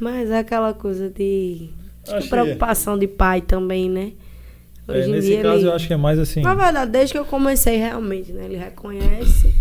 [0.00, 1.68] Mas é aquela coisa de.
[2.08, 4.12] Acho que- preocupação de pai também, né?
[4.88, 6.42] É, nesse caso, ele- eu acho que é mais assim.
[6.42, 8.46] Na verdade, desde que eu comecei realmente, né?
[8.46, 9.54] Ele reconhece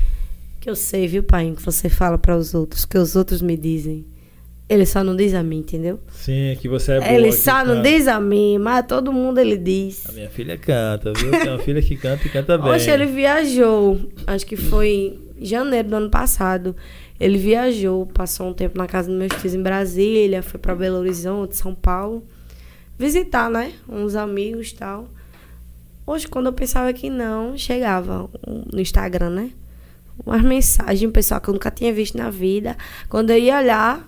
[0.60, 1.54] que eu sei, viu, pai?
[1.56, 4.04] Que você fala para os outros, que os outros me dizem.
[4.68, 6.00] Ele só não diz a mim, entendeu?
[6.14, 7.12] Sim, que você é boa.
[7.14, 7.90] ele só não canta.
[7.90, 10.10] diz a mim, mas a todo mundo ele diz.
[10.10, 11.30] A minha filha canta, viu?
[11.32, 12.72] Tem uma filha que canta e canta bem.
[12.72, 16.76] Oxe, ele viajou, acho que foi em janeiro do ano passado.
[17.24, 20.98] Ele viajou, passou um tempo na casa dos meus tios em Brasília, foi para Belo
[20.98, 22.22] Horizonte, São Paulo,
[23.00, 23.72] visitar, né?
[23.88, 25.08] Uns amigos e tal.
[26.06, 29.52] Hoje, quando eu pensava que não, chegava no Instagram, né?
[30.26, 32.76] Umas mensagens, pessoal que eu nunca tinha visto na vida.
[33.08, 34.06] Quando eu ia olhar,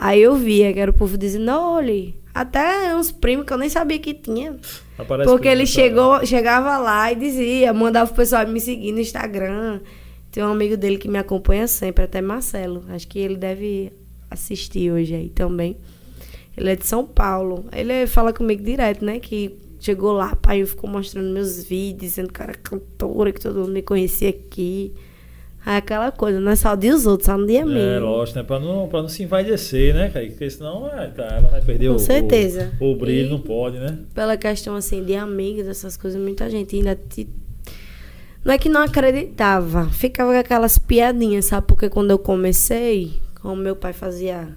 [0.00, 3.68] aí eu via que era o povo dizendo, olhe, até uns primos que eu nem
[3.68, 4.56] sabia que tinha.
[4.96, 9.00] Aparece Porque por ele chegou, chegava lá e dizia, mandava o pessoal me seguir no
[9.00, 9.80] Instagram.
[10.34, 12.82] Tem um amigo dele que me acompanha sempre, até Marcelo.
[12.88, 13.92] Acho que ele deve
[14.28, 15.76] assistir hoje aí também.
[16.56, 17.64] Ele é de São Paulo.
[17.72, 19.20] Ele fala comigo direto, né?
[19.20, 23.60] Que chegou lá, pai, eu ficou mostrando meus vídeos, dizendo que era cantora, que todo
[23.60, 24.92] mundo me conhecia aqui.
[25.64, 28.06] Aí aquela coisa, não é só de os outros, só no dia É, mesmo.
[28.06, 28.44] lógico, né?
[28.44, 30.32] Pra não, pra não se envaidecer, né, Kaique?
[30.32, 32.72] Porque senão é, tá, ela vai perder Com o, certeza.
[32.80, 33.98] o, o brilho, E- não pode, né?
[34.12, 37.28] pela questão assim de amigos, essas coisas, muita gente ainda te...
[38.44, 41.66] não é que não acreditava, ficava com aquelas piadinhas, sabe?
[41.66, 44.56] Porque quando eu comecei, como meu pai fazia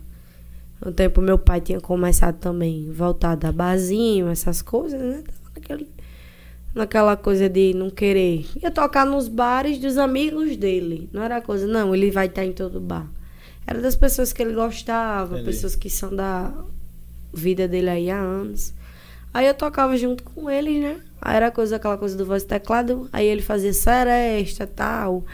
[0.84, 5.24] no tempo meu pai tinha começado também voltado a barzinho, essas coisas, né?
[5.26, 5.90] Tava Naquele,
[6.76, 8.46] naquela coisa de não querer.
[8.62, 11.10] Ia tocar nos bares dos amigos dele.
[11.12, 13.08] Não era coisa, não, ele vai estar em todo bar.
[13.66, 15.46] Era das pessoas que ele gostava, Entendi.
[15.46, 16.54] pessoas que são da
[17.34, 18.72] vida dele aí há anos.
[19.34, 21.02] Aí eu tocava junto com ele, né?
[21.22, 23.10] Aí era coisa, aquela coisa do voz e teclado.
[23.12, 25.26] Aí ele fazia seresta e tal.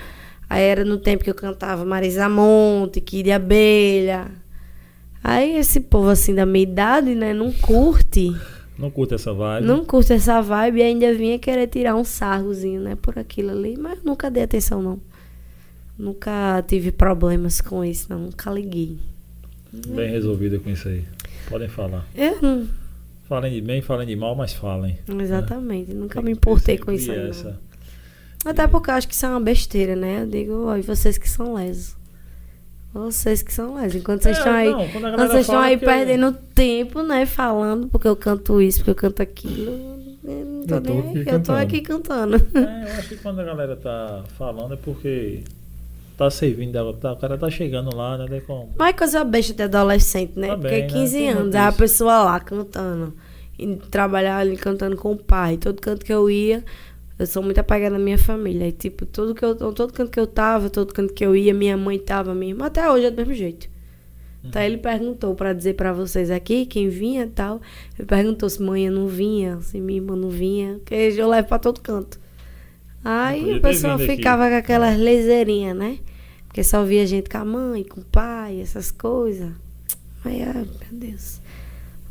[0.50, 4.32] Aí era no tempo que eu cantava Marisa Monte, Kid Abelha.
[5.24, 8.36] Aí esse povo assim da minha idade, né, não curte.
[8.78, 9.66] Não curta essa vibe.
[9.66, 13.78] Não curte essa vibe e ainda vinha querer tirar um sarrozinho, né, por aquilo ali.
[13.78, 15.00] Mas eu nunca dei atenção, não.
[15.98, 18.20] Nunca tive problemas com isso, não.
[18.20, 18.98] Nunca liguei.
[19.72, 21.04] Bem resolvida com isso aí.
[21.50, 22.06] Podem falar.
[22.16, 22.68] Eu não.
[23.34, 25.00] Falem de bem, falem de mal, mas falem.
[25.20, 25.92] Exatamente.
[25.92, 27.60] Nunca Tem me importei com isso essa-
[28.46, 30.22] Até porque eu acho que isso é uma besteira, né?
[30.22, 31.96] Eu digo, ó, e vocês que são lesos.
[32.94, 33.96] Vocês que são mais.
[33.96, 37.26] Enquanto vocês É, estão aí, não, quando vocês estão aí perdendo tempo, né?
[37.26, 39.72] Falando porque eu canto isso, porque eu canto aquilo.
[40.24, 42.36] Eu não tô Eu tô nem aqui aí, eu tô aqui cantando.
[42.36, 45.40] É, eu acho que quando a galera tá falando é porque
[46.16, 48.42] tá servindo, ela tá, o cara tá chegando lá, né?
[48.42, 48.70] Como?
[48.78, 50.50] Mas é coisa besta de adolescente, né?
[50.50, 50.88] Tá Porque bem, né?
[50.90, 53.12] 15 Tem anos, aí a pessoa lá cantando.
[53.58, 55.58] E trabalhar ali cantando com o pai.
[55.58, 56.64] Todo canto que eu ia,
[57.20, 58.68] eu sou muito apegada à minha família.
[58.68, 61.54] E tipo, todo, que eu, todo canto que eu tava, todo canto que eu ia,
[61.54, 63.74] minha mãe tava, minha irmã, até hoje é do mesmo jeito.
[64.44, 67.62] Então ele perguntou pra dizer pra vocês aqui, quem vinha e tal.
[67.98, 70.80] Ele perguntou se mãe não vinha, se minha irmã não vinha.
[70.80, 72.20] Porque eu levo pra todo canto.
[73.06, 74.18] Aí podia a ter pessoa vindo aqui.
[74.18, 76.00] ficava com aquelas leseirinhas, né?
[76.48, 79.50] Porque só via gente com a mãe, com o pai, essas coisas.
[80.26, 81.42] Aí, ai, meu Deus.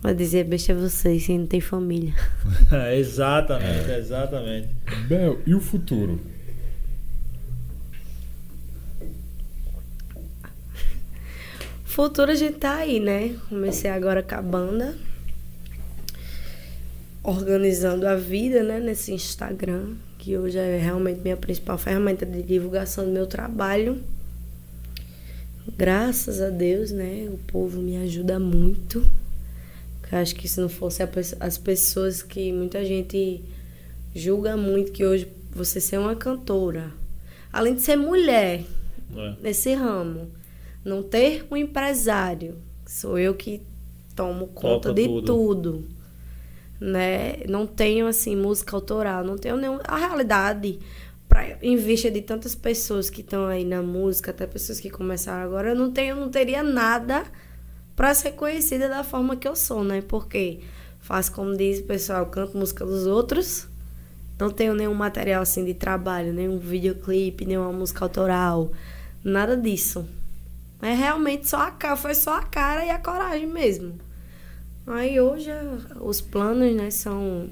[0.02, 2.12] Vai dizer, besta é vocês, se não tem família.
[2.72, 4.68] É, exatamente, exatamente.
[5.06, 6.18] Bel, e o futuro?
[11.84, 13.36] Futuro a gente tá aí, né?
[13.48, 14.96] Comecei agora com a banda.
[17.22, 18.80] Organizando a vida, né?
[18.80, 19.94] Nesse Instagram.
[20.18, 24.02] Que hoje é realmente minha principal ferramenta de divulgação do meu trabalho.
[25.76, 27.28] Graças a Deus, né?
[27.30, 29.06] O povo me ajuda muito.
[30.12, 31.08] Eu acho que se não fosse a
[31.40, 33.42] as pessoas que muita gente
[34.14, 36.92] julga muito que hoje você ser uma cantora,
[37.50, 38.62] além de ser mulher,
[39.16, 39.34] É.
[39.42, 40.30] nesse ramo.
[40.84, 42.56] Não ter um empresário,
[42.86, 43.62] sou eu que
[44.14, 45.22] tomo conta Toca de tudo.
[45.26, 45.84] tudo.
[46.80, 47.36] Né?
[47.48, 50.78] Não tenho assim música autoral, não tenho nenhum a realidade
[51.28, 55.44] para em vista de tantas pessoas que estão aí na música, até pessoas que começaram
[55.44, 57.24] agora, eu não tenho, não teria nada
[58.02, 60.02] para ser conhecida da forma que eu sou, né?
[60.02, 60.58] Porque
[61.02, 63.68] faço como diz o pessoal, canto música dos outros.
[64.40, 68.72] Não tenho nenhum material assim de trabalho, nenhum videoclipe, nenhuma música autoral,
[69.22, 70.04] nada disso.
[70.82, 73.94] É realmente só a cara, foi só a cara e a coragem mesmo.
[74.84, 75.52] Aí hoje
[76.00, 77.50] os planos, né, são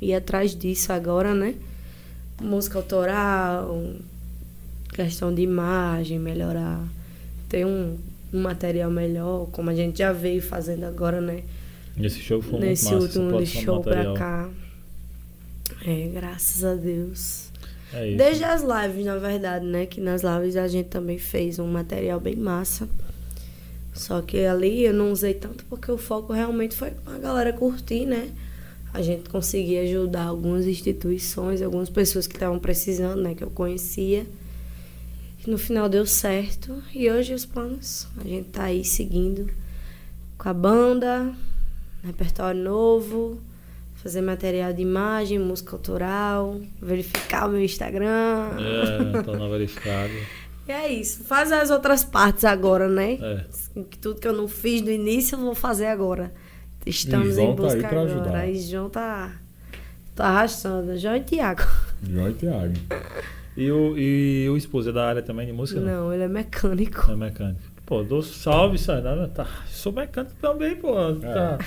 [0.00, 1.56] ir atrás disso agora, né?
[2.40, 3.76] Música autoral,
[4.94, 6.86] questão de imagem, melhorar,
[7.48, 7.98] ter um,
[8.32, 11.42] um material melhor, como a gente já veio fazendo agora, né?
[12.00, 14.48] Esse show foi Nesse massa, último show pra cá.
[15.84, 17.48] É, graças a Deus.
[17.92, 18.18] É isso.
[18.18, 19.86] Desde as lives, na verdade, né?
[19.86, 22.88] Que nas lives a gente também fez um material bem massa.
[23.94, 28.06] Só que ali eu não usei tanto porque o foco realmente foi a galera curtir,
[28.06, 28.30] né?
[28.94, 33.34] A gente conseguia ajudar algumas instituições, algumas pessoas que estavam precisando, né?
[33.34, 34.24] Que eu conhecia.
[35.46, 36.82] No final deu certo.
[36.94, 39.50] E hoje os planos, a gente tá aí seguindo
[40.36, 41.32] com a banda,
[42.04, 43.40] repertório novo,
[43.96, 48.50] fazer material de imagem, música autoral, verificar o meu Instagram.
[48.58, 50.12] É, tô não verificado.
[50.68, 51.24] E é isso.
[51.24, 53.12] Fazer as outras partes agora, né?
[53.14, 53.44] É.
[53.90, 56.32] Que Tudo que eu não fiz no início, eu vou fazer agora.
[56.84, 58.02] Estamos em tá busca pra agora.
[58.12, 58.48] ajudar.
[58.48, 59.32] E João tá,
[60.14, 60.96] tá arrastando.
[60.98, 61.62] João e Tiago.
[62.02, 62.74] João e Thiago.
[63.58, 65.80] E o, e o esposo é da área também de música?
[65.80, 67.10] Não, ele é mecânico.
[67.10, 67.60] É mecânico.
[67.84, 69.26] Pô, dou salve, Sainara.
[69.26, 70.94] Tá, sou mecânico também, pô.
[71.16, 71.58] Tá.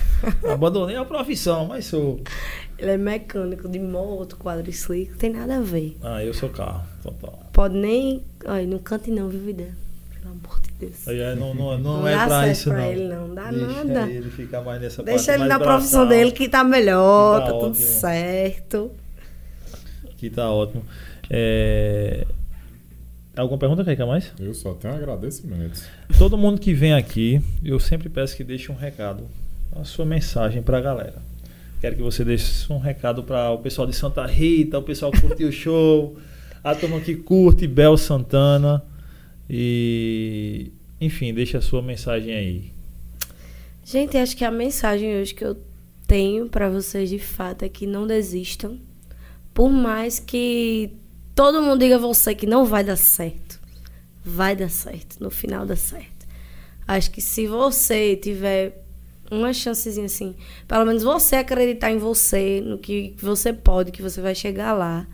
[0.54, 2.22] Abandonei a profissão, mas sou.
[2.80, 5.98] Ele é mecânico de moto, quadriciclo, tem nada a ver.
[6.02, 7.38] Ah, eu sou carro, total.
[7.52, 8.24] Pode nem.
[8.46, 9.68] Ai, não cante não, viu, vida?
[10.18, 11.06] Pelo amor de Deus.
[11.10, 12.86] Aí aí não, não, não, Não é dá pra isso, pra não.
[12.86, 13.36] ele, não.
[13.36, 14.10] Dá Deixa nada.
[14.10, 17.54] ele ficar mais nessa Deixa parte ele na profissão dele que tá melhor, Que tá,
[17.54, 18.92] tá tudo certo.
[20.18, 20.86] Que tá ótimo.
[21.30, 22.26] É...
[23.36, 24.32] Alguma pergunta, quer mais?
[24.40, 25.86] Eu só tenho agradecimentos.
[26.18, 29.26] Todo mundo que vem aqui, eu sempre peço que deixe um recado,
[29.74, 31.22] a sua mensagem pra galera.
[31.80, 35.22] Quero que você deixe um recado para o pessoal de Santa Rita, o pessoal que
[35.22, 36.18] curtiu o show,
[36.64, 38.84] a turma que curte Bel Santana.
[39.50, 42.72] E, enfim, deixe a sua mensagem aí.
[43.84, 45.58] Gente, acho que a mensagem hoje que eu
[46.06, 48.78] tenho pra vocês de fato é que não desistam.
[49.54, 50.92] Por mais que
[51.36, 53.60] todo mundo diga a você que não vai dar certo,
[54.24, 56.28] vai dar certo, no final dá certo.
[56.88, 58.84] Acho que se você tiver
[59.30, 60.36] uma chancezinha assim,
[60.68, 65.08] pelo menos você acreditar em você, no que você pode, que você vai chegar lá,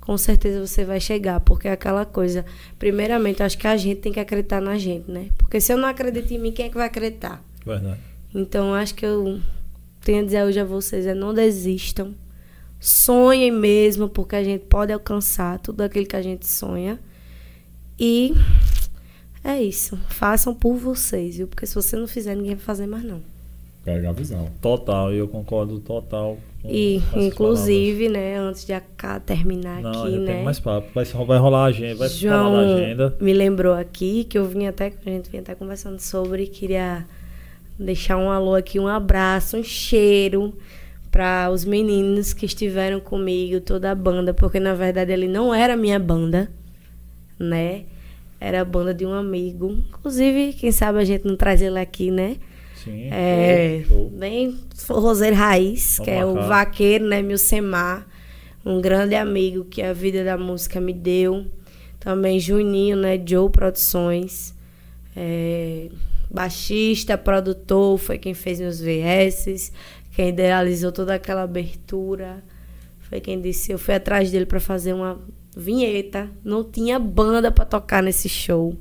[0.00, 2.46] com certeza você vai chegar, porque é aquela coisa,
[2.78, 5.28] primeiramente, acho que a gente tem que acreditar na gente, né?
[5.36, 7.44] Porque se eu não acredito em mim, quem é que vai acreditar?
[7.64, 8.00] Verdade.
[8.34, 9.38] Então, acho que eu
[10.00, 12.14] tenho a dizer hoje a vocês é não desistam.
[12.80, 16.98] Sonhem mesmo, porque a gente pode alcançar tudo aquilo que a gente sonha.
[17.98, 18.34] E
[19.42, 19.96] é isso.
[20.08, 21.48] Façam por vocês, viu?
[21.48, 23.20] Porque se você não fizer, ninguém vai fazer mais não.
[23.84, 24.50] Pega a visão.
[24.60, 26.38] Total, eu concordo total.
[26.62, 29.96] com E, inclusive, né, antes de acá terminar palavras.
[29.96, 30.34] Não, aqui, já né?
[30.34, 30.88] tem mais papo.
[30.94, 33.16] Vai, vai rolar a agenda, vai João da agenda.
[33.20, 37.06] me lembrou aqui que eu vim até, a gente vinha até conversando sobre, queria
[37.78, 40.52] deixar um alô aqui, um abraço, um cheiro
[41.18, 45.76] para os meninos que estiveram comigo, toda a banda, porque na verdade ele não era
[45.76, 46.48] minha banda,
[47.36, 47.86] né?
[48.40, 49.82] Era a banda de um amigo.
[49.88, 52.36] Inclusive, quem sabe a gente não traz ele aqui, né?
[52.84, 54.10] Sim, É, show, show.
[54.10, 58.06] bem forrozeiro raiz, Vamos que é o vaqueiro, né, Milcemar,
[58.64, 61.46] um grande amigo que a vida da música me deu.
[61.98, 64.54] Também Juninho, né, Joe Produções,
[65.16, 65.88] é,
[66.30, 69.72] baixista, produtor, foi quem fez meus VS,
[70.18, 72.42] quem idealizou toda aquela abertura,
[73.08, 75.20] foi quem disse, eu fui atrás dele para fazer uma
[75.56, 78.76] vinheta, não tinha banda para tocar nesse show.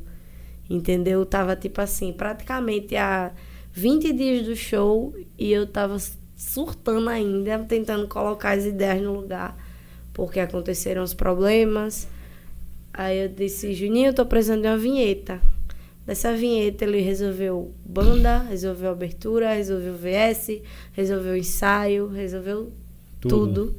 [0.68, 1.24] Entendeu?
[1.28, 3.32] Tava tipo assim, praticamente há
[3.72, 5.98] 20 dias do show e eu tava
[6.36, 9.56] surtando ainda, tentando colocar as ideias no lugar,
[10.14, 12.08] porque aconteceram os problemas.
[12.92, 15.40] Aí eu disse, Juninho, eu tô precisando de uma vinheta.
[16.08, 20.62] Dessa vinheta ele resolveu banda, resolveu abertura, resolveu VS,
[20.94, 22.72] resolveu ensaio, resolveu
[23.20, 23.36] Tudo.
[23.38, 23.76] tudo,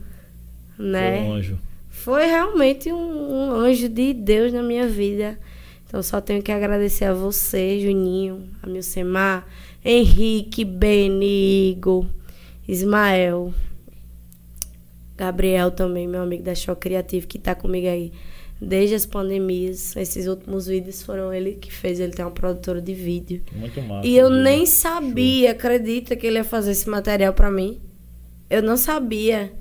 [0.78, 1.20] né?
[1.20, 1.58] Foi um anjo.
[1.88, 5.38] Foi realmente um, um anjo de Deus na minha vida.
[5.86, 9.46] Então só tenho que agradecer a você, Juninho, a Milcemar,
[9.82, 12.04] Henrique, Beni, Igor,
[12.68, 13.54] Ismael,
[15.16, 18.12] Gabriel também, meu amigo da Show Criativo, que tá comigo aí
[18.60, 19.96] desde as pandemias.
[19.96, 23.42] Esses últimos vídeos foram ele que fez, ele tem uma produtora de vídeo.
[23.52, 24.06] Muito massa.
[24.06, 24.38] E eu viu?
[24.42, 27.80] nem sabia, acredita que ele ia fazer esse material pra mim.
[28.50, 29.52] Eu não sabia.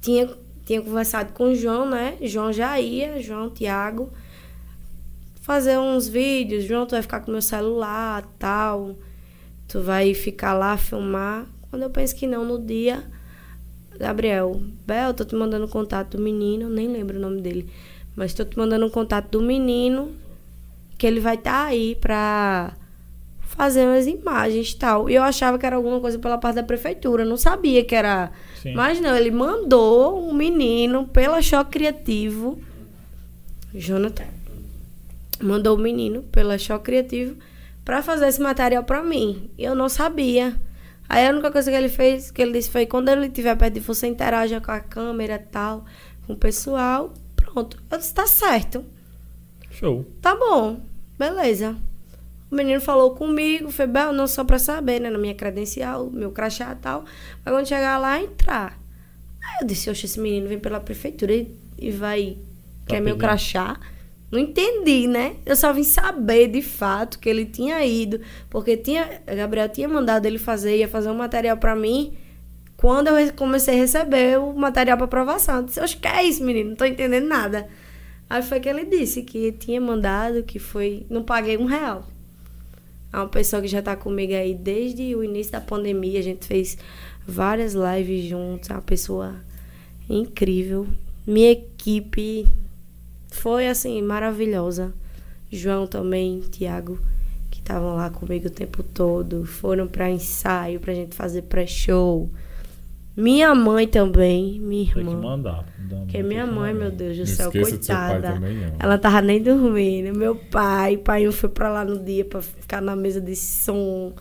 [0.00, 0.28] Tinha,
[0.64, 2.16] tinha conversado com o João, né?
[2.22, 4.12] João já ia, João, Tiago,
[5.40, 6.64] fazer uns vídeos.
[6.64, 8.96] João, tu vai ficar com meu celular, tal.
[9.66, 11.46] Tu vai ficar lá, filmar.
[11.70, 13.04] Quando eu penso que não, no dia,
[13.98, 17.68] Gabriel, Bel, tô te mandando o contato do menino, nem lembro o nome dele.
[18.16, 20.10] Mas tô te mandando o contato do menino,
[20.96, 22.72] que ele vai estar aí pra
[23.42, 25.08] fazer umas imagens e tal.
[25.10, 28.32] E eu achava que era alguma coisa pela parte da prefeitura, não sabia que era.
[28.62, 28.74] Sim.
[28.74, 32.58] Mas não, ele mandou um menino pela Choque Criativo,
[33.74, 34.24] Jonathan,
[35.42, 37.36] mandou o menino pela Choque Criativo
[37.84, 39.50] pra fazer esse material pra mim.
[39.58, 40.56] E eu não sabia.
[41.08, 43.74] Aí a única coisa que ele fez, que ele disse foi quando ele estiver perto
[43.74, 45.84] de você, interaja com a câmera e tal,
[46.26, 47.14] com o pessoal.
[47.56, 47.82] Pronto.
[47.90, 48.84] Eu disse, tá certo.
[49.70, 50.04] Show.
[50.20, 50.78] Tá bom,
[51.18, 51.74] beleza.
[52.50, 55.08] O menino falou comigo, foi Bel, não só pra saber, né?
[55.08, 57.06] Na minha credencial, meu crachá e tal.
[57.42, 58.78] Mas quando chegar lá, entrar.
[59.42, 62.36] Aí eu disse, oxe, esse menino vem pela prefeitura e, e vai.
[62.84, 63.20] Tá quer meu pedindo.
[63.20, 63.80] crachá.
[64.30, 65.36] Não entendi, né?
[65.46, 68.20] Eu só vim saber de fato que ele tinha ido.
[68.50, 69.22] Porque tinha.
[69.34, 72.18] Gabriel tinha mandado ele fazer, ia fazer um material pra mim.
[72.76, 75.56] Quando eu comecei a receber o material pra aprovação.
[75.56, 76.70] Eu disse, oxe, que é isso, menino?
[76.70, 77.68] Não tô entendendo nada.
[78.28, 81.06] Aí foi que ele disse que tinha mandado, que foi.
[81.08, 82.06] Não paguei um real.
[83.12, 86.18] É uma pessoa que já tá comigo aí desde o início da pandemia.
[86.18, 86.76] A gente fez
[87.26, 88.68] várias lives juntos.
[88.68, 89.36] É uma pessoa
[90.10, 90.86] incrível.
[91.26, 92.46] Minha equipe
[93.30, 94.92] foi assim, maravilhosa.
[95.50, 96.98] João também, Tiago,
[97.50, 99.46] que estavam lá comigo o tempo todo.
[99.46, 102.28] Foram para ensaio, pra gente fazer pré-show.
[103.16, 105.20] Minha mãe também, minha Tem que irmã.
[105.20, 105.64] mandar.
[105.88, 108.34] Porque minha mãe, meu Deus do Não céu, esqueça do seu pai coitada.
[108.34, 108.72] também, não.
[108.78, 110.16] Ela tava nem dormindo.
[110.18, 114.12] Meu pai, pai foi pra lá no dia pra ficar na mesa de som.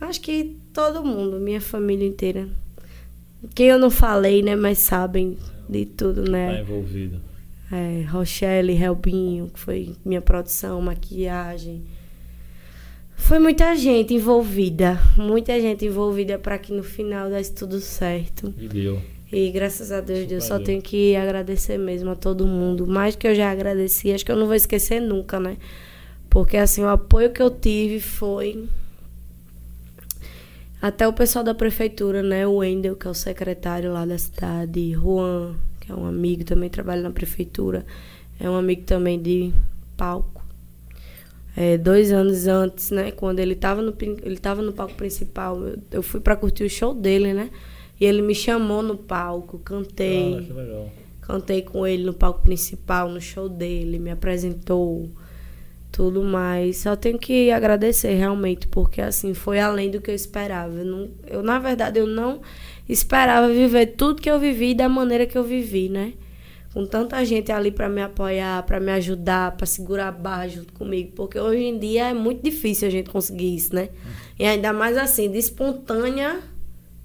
[0.00, 2.48] Acho que todo mundo, minha família inteira.
[3.54, 5.36] Quem eu não falei, né, mas sabem
[5.68, 6.60] de tudo, Tá né?
[6.60, 7.20] envolvido.
[7.72, 11.82] É, Rochelle, Helbinho, que foi minha produção, maquiagem.
[13.20, 18.52] Foi muita gente envolvida, muita gente envolvida para que no final desse tudo certo.
[18.58, 19.00] E deu.
[19.32, 22.86] E graças a Deus, Deus só tenho que agradecer mesmo a todo mundo.
[22.88, 25.56] Mais que eu já agradeci, acho que eu não vou esquecer nunca, né?
[26.28, 28.64] Porque assim, o apoio que eu tive foi.
[30.82, 32.46] Até o pessoal da prefeitura, né?
[32.46, 36.68] O Wendel, que é o secretário lá da cidade, Juan, que é um amigo, também
[36.68, 37.86] trabalha na prefeitura.
[38.40, 39.52] É um amigo também de
[39.96, 40.39] palco.
[41.62, 43.10] É, dois anos antes, né?
[43.10, 46.70] Quando ele tava no, ele tava no palco principal, eu, eu fui pra curtir o
[46.70, 47.50] show dele, né?
[48.00, 50.38] E ele me chamou no palco, cantei.
[50.38, 50.90] Ah, que legal.
[51.20, 55.10] Cantei com ele no palco principal, no show dele, me apresentou,
[55.92, 56.78] tudo mais.
[56.78, 60.72] Só tenho que agradecer realmente, porque assim, foi além do que eu esperava.
[60.72, 62.40] Eu, não, eu na verdade, eu não
[62.88, 66.14] esperava viver tudo que eu vivi da maneira que eu vivi, né?
[66.72, 70.72] Com tanta gente ali para me apoiar, para me ajudar, para segurar a barra junto
[70.72, 73.88] comigo, porque hoje em dia é muito difícil a gente conseguir isso, né?
[74.38, 76.40] E ainda mais assim, de espontânea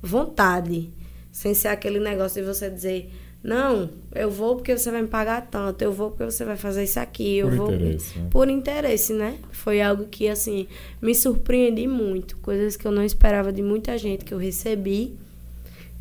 [0.01, 0.89] vontade,
[1.31, 3.11] sem ser aquele negócio de você dizer,
[3.43, 6.83] não, eu vou porque você vai me pagar tanto, eu vou porque você vai fazer
[6.83, 8.27] isso aqui, eu Por vou interesse, né?
[8.31, 9.37] por interesse, né?
[9.51, 10.67] Foi algo que assim
[11.01, 15.15] me surpreendi muito, coisas que eu não esperava de muita gente que eu recebi,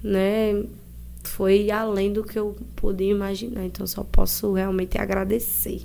[0.03, 0.65] né?
[1.25, 5.83] Foi além do que eu podia imaginar, então só posso realmente agradecer.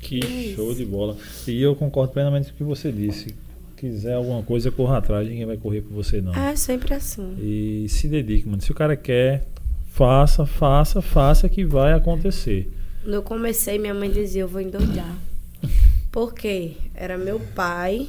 [0.00, 0.74] Que É show isso.
[0.76, 1.16] de bola.
[1.46, 3.34] E eu concordo plenamente com o que você disse.
[3.76, 6.34] Quiser alguma coisa, corra atrás, ninguém vai correr por você, não.
[6.34, 7.36] É sempre assim.
[7.40, 8.60] E se dedique, mano.
[8.62, 9.44] Se o cara quer,
[9.92, 12.70] faça, faça, faça que vai acontecer.
[13.02, 15.16] Quando eu comecei, minha mãe dizia, eu vou endoidar.
[16.10, 16.72] Por quê?
[16.94, 18.08] Era meu pai,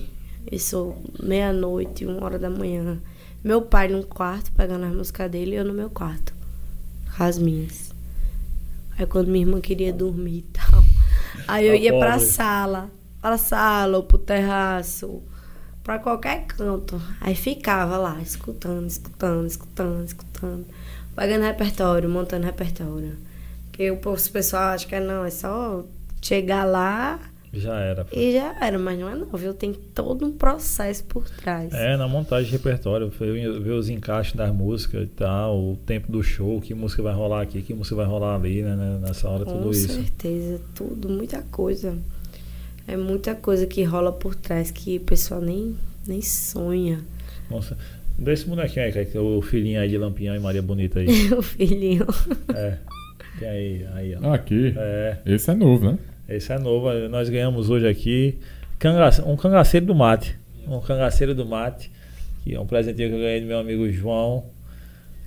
[0.52, 3.00] isso meia-noite, uma hora da manhã.
[3.44, 6.34] Meu pai num quarto, pegando as músicas dele, e eu no meu quarto,
[7.18, 7.92] com as minhas.
[8.98, 10.84] Aí quando minha irmã queria dormir e tal,
[11.48, 12.26] aí eu A ia pra pobre.
[12.26, 12.90] sala,
[13.22, 15.22] pra sala ou pro terraço,
[15.84, 17.02] pra qualquer canto.
[17.20, 20.66] Aí ficava lá, escutando, escutando, escutando, escutando.
[21.16, 23.18] Pegando repertório, montando repertório.
[23.70, 23.98] Porque o
[24.32, 25.84] pessoal acha que é, não, é só
[26.22, 27.20] chegar lá
[27.56, 28.04] Já era.
[28.04, 28.18] pô.
[28.20, 29.54] e já era, mas não é não, viu?
[29.54, 31.72] Tem todo um processo por trás.
[31.72, 36.12] É, na montagem de repertório, ver, ver os encaixes das músicas e tal, o tempo
[36.12, 38.76] do show, que música vai rolar aqui, que música vai rolar ali, né?
[38.76, 39.94] né, Nessa hora, Com tudo isso.
[39.94, 41.96] certeza, tudo, muita coisa.
[42.88, 45.78] É muita coisa que rola por trás que o pessoal nem,
[46.08, 47.00] nem sonha.
[47.52, 47.78] Nossa,
[48.18, 51.08] desse bonequinho aí, Kaique, o filhinho aí de Lampião e Maria Bonita aí.
[51.34, 52.06] o filhinho.
[52.54, 52.78] é.
[53.40, 54.34] Tem aí, aí, ó.
[54.34, 54.74] Aqui.
[54.78, 55.98] É, Esse é novo, né?
[56.28, 56.92] Esse é novo.
[57.10, 58.40] Nós ganhamos hoje aqui
[59.26, 60.38] um cangaceiro do mate.
[60.68, 61.92] Um cangaceiro do mate.
[62.44, 64.46] Que é um presentinho que eu ganhei do meu amigo João.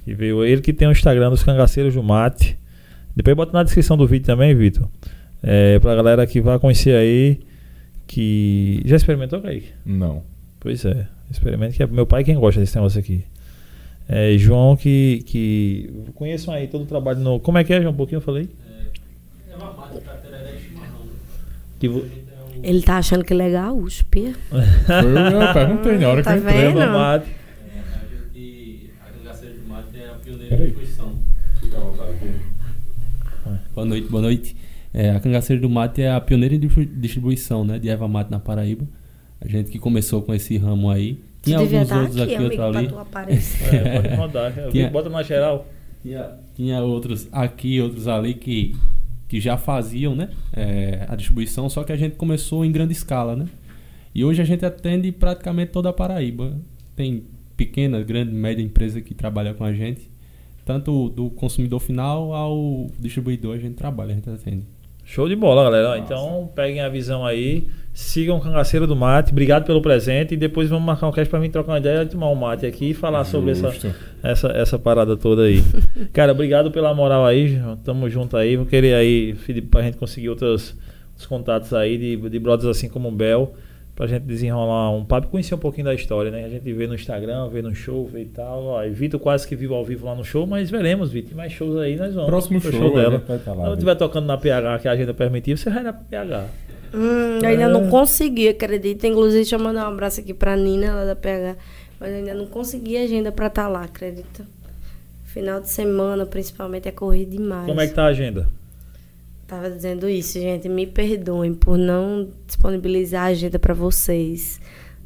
[0.05, 2.59] Que veio ele que tem o Instagram dos cangaceiros do mate.
[3.15, 4.89] Depois bota na descrição do vídeo também, Vitor.
[5.43, 7.41] É, pra galera que vai conhecer aí.
[8.07, 8.83] Que.
[8.85, 9.73] Já experimentou, Kaique?
[9.85, 10.23] Não.
[10.61, 13.25] Pois é, experimente que é meu pai quem gosta desse negócio aqui.
[14.09, 17.41] É, João que, que conheçam aí todo o trabalho no.
[17.41, 17.93] Como é que é, João?
[17.93, 18.49] Um pouquinho eu falei.
[19.59, 20.26] Mate pra tereré e chimarrão.
[21.79, 22.05] Que vo-
[22.63, 26.43] Ele tá achando que ele é gaúcho, Foi, eu perguntei na hora Tá que eu
[26.49, 26.67] entrei.
[26.73, 26.79] vendo?
[26.93, 27.27] Mate.
[28.33, 28.91] De.
[33.75, 34.57] Boa noite, boa noite.
[34.93, 38.31] É, a cangaceira do mate é a pioneira em distri- distribuição né, de erva mate
[38.31, 38.87] na Paraíba.
[39.41, 41.21] A gente que começou com esse ramo aí.
[41.43, 42.87] Tinha devia alguns estar outros aqui, aqui, outro ali.
[42.87, 44.53] É, pode rodar.
[44.71, 45.67] Tinha- Bota na geral.
[46.03, 48.75] Tinha, tinha outros aqui, outros ali que,
[49.29, 53.35] que já faziam né, é, a distribuição, só que a gente começou em grande escala.
[53.35, 53.47] Né?
[54.15, 56.59] E hoje a gente atende praticamente toda a Paraíba.
[56.95, 57.25] Tem
[57.57, 60.09] pequena, grande, média empresa que trabalha com a gente.
[60.65, 64.65] Tanto do consumidor final ao distribuidor a gente trabalha, a gente atende.
[65.07, 65.91] Show de bola, galera.
[65.91, 67.69] Ó, Então peguem a visão aí.
[67.95, 69.31] Sigam o Cangaceiro do Mate.
[69.31, 70.35] Obrigado pelo presente.
[70.35, 72.91] E depois vamos marcar um cast pra mim trocar uma ideia, tomar um mate aqui
[72.91, 73.95] e falar sobre essa, Justo.
[74.23, 75.63] essa, essa parada toda aí.
[76.13, 77.59] Cara, obrigado pela moral aí.
[77.85, 78.57] Tamo junto aí.
[78.57, 80.77] Vou querer aí, Felipe, pra gente conseguir outros,
[81.11, 83.55] outros contatos aí de, de brothers assim como o Bel.
[83.97, 86.45] Pra gente desenrolar um papo e conhecer um pouquinho da história, né?
[86.45, 88.63] A gente vê no Instagram, vê no show, vê e tal.
[88.65, 91.31] Ó, e Vitor quase que vive ao vivo lá no show, mas veremos, Vitor.
[91.31, 92.29] Tem mais shows aí, nós vamos.
[92.29, 93.19] Próximo pro show, a dela.
[93.27, 93.73] vai lá, Se ela Vitor.
[93.73, 96.45] estiver tocando na PH, que a agenda permitir, você vai na PH.
[96.95, 97.69] Hum, eu ainda É.
[97.69, 99.07] não consegui, acredita.
[99.07, 101.57] Inclusive, deixa eu mandar um abraço aqui pra Nina, lá da PH.
[101.99, 104.45] Mas eu ainda não consegui agenda pra estar lá, acredita?
[105.25, 107.65] Final de semana, principalmente, é corrido demais.
[107.67, 108.47] Como é que tá a agenda?
[109.47, 110.69] Tava dizendo isso, gente.
[110.69, 114.61] Me perdoem por não disponibilizar a agenda pra vocês.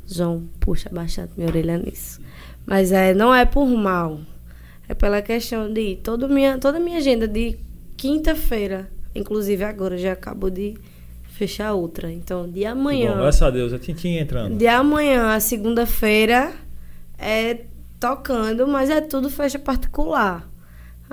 [0.07, 2.21] João, puxa bastante minha orelha nisso.
[2.67, 4.21] Mas é, não é por mal.
[4.89, 7.57] É pela questão de toda minha, toda a minha agenda de
[7.97, 10.75] quinta-feira, inclusive agora já acabou de
[11.29, 12.11] fechar outra.
[12.11, 13.17] Então, de Que Bom, amanhã.
[13.17, 14.57] graças a Deus, é Tintin entrando.
[14.57, 16.53] De amanhã, a segunda-feira,
[17.19, 17.67] é
[18.01, 20.50] tocando, mas é tudo festa particular.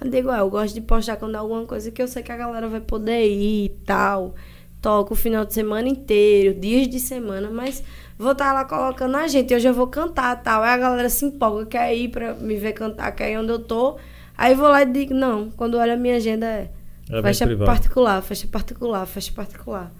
[0.02, 2.32] Eu digo, é, eu gosto de postar quando é alguma coisa que eu sei que
[2.32, 4.36] a galera vai poder ir e tal.
[4.82, 7.84] Toco o final de semana inteiro, dias de semana, mas
[8.18, 9.54] vou estar lá colocando a gente.
[9.54, 10.62] Eu já vou cantar tal.
[10.62, 13.60] Aí a galera se empolga, quer ir pra me ver cantar, quer ir onde eu
[13.60, 13.98] tô.
[14.38, 16.70] Aí vou lá e digo, não, quando olha a minha agenda é
[17.10, 19.92] É particular, festa particular, festa particular.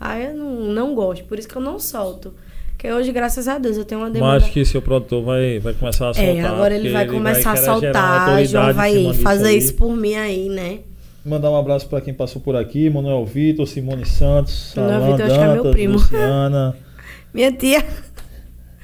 [0.00, 2.34] Aí eu não, não gosto, por isso que eu não solto.
[2.78, 4.34] Porque hoje, graças a Deus, eu tenho uma demanda.
[4.34, 6.36] Mas acho que seu produtor vai, vai começar a soltar.
[6.36, 8.44] É, agora ele vai começar a querer gerar uma soltar.
[8.44, 9.58] João vai fazer aí.
[9.58, 10.78] isso por mim aí, né?
[11.26, 15.26] Mandar um abraço pra quem passou por aqui, Manuel Vitor, Simone Santos, Manuel Alan Vitor,
[15.26, 15.92] acho que é meu Dantas, primo.
[15.94, 16.76] Luciana,
[17.34, 17.84] Minha tia.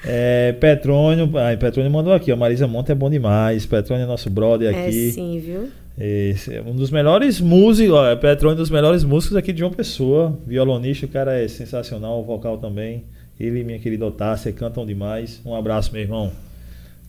[0.05, 4.29] é, Petrônio, ai, Petrônio mandou aqui, ó, Marisa Monte é bom demais, Petrônio é nosso
[4.29, 5.13] brother É aqui.
[5.13, 5.71] sim, viu?
[5.97, 9.61] Esse é um dos melhores músicos, ó, é Petrone um dos melhores músicos aqui de
[9.61, 10.37] João Pessoa.
[10.45, 13.05] Violonista, o cara é sensacional, o vocal também.
[13.39, 15.41] Ele e minha querida Otássia cantam demais.
[15.45, 16.33] Um abraço, meu irmão,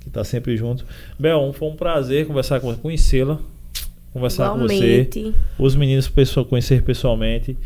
[0.02, 0.86] que tá sempre junto.
[1.20, 3.40] Bel, foi um prazer conversar com conhecê-la,
[4.12, 5.02] conversar com você.
[5.02, 5.36] Igualmente.
[5.58, 7.58] Os meninos pessoal, conhecer pessoalmente.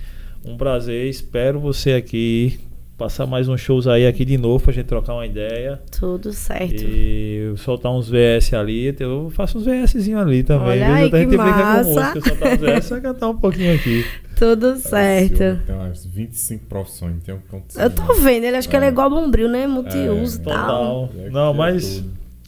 [0.45, 2.59] Um prazer, espero você aqui.
[2.99, 5.79] Passar mais uns shows aí aqui de novo pra gente trocar uma ideia.
[5.97, 6.83] Tudo certo.
[6.83, 8.93] E soltar uns VS ali.
[8.99, 10.67] Eu faço uns VSzinho ali também.
[10.67, 11.83] Olha aí, a gente que brinca com massa.
[11.89, 14.05] música, soltar uns VS, vai cantar um pouquinho aqui.
[14.37, 15.41] Tudo certo.
[15.41, 18.83] homem Tem umas 25 profissões, tem um ponto Eu tô vendo, ele acho que ele
[18.83, 18.91] é É.
[18.91, 19.65] igual bombril, né?
[19.65, 21.07] Multiuso e tal.
[21.07, 21.09] Total.
[21.25, 21.99] É, Não, que mas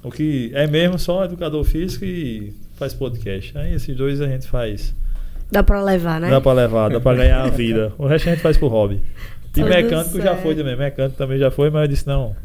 [0.03, 3.57] é o que é mesmo só educador físico e faz podcast.
[3.57, 4.93] Aí esses dois a gente faz.
[5.49, 6.29] Dá pra levar, né?
[6.29, 7.93] Dá pra levar, dá pra ganhar a vida.
[7.97, 9.01] O resto a gente faz pro hobby.
[9.55, 10.41] E mecânico já certo.
[10.41, 10.75] foi também.
[10.75, 12.35] Mecânico também já foi, mas eu disse, não.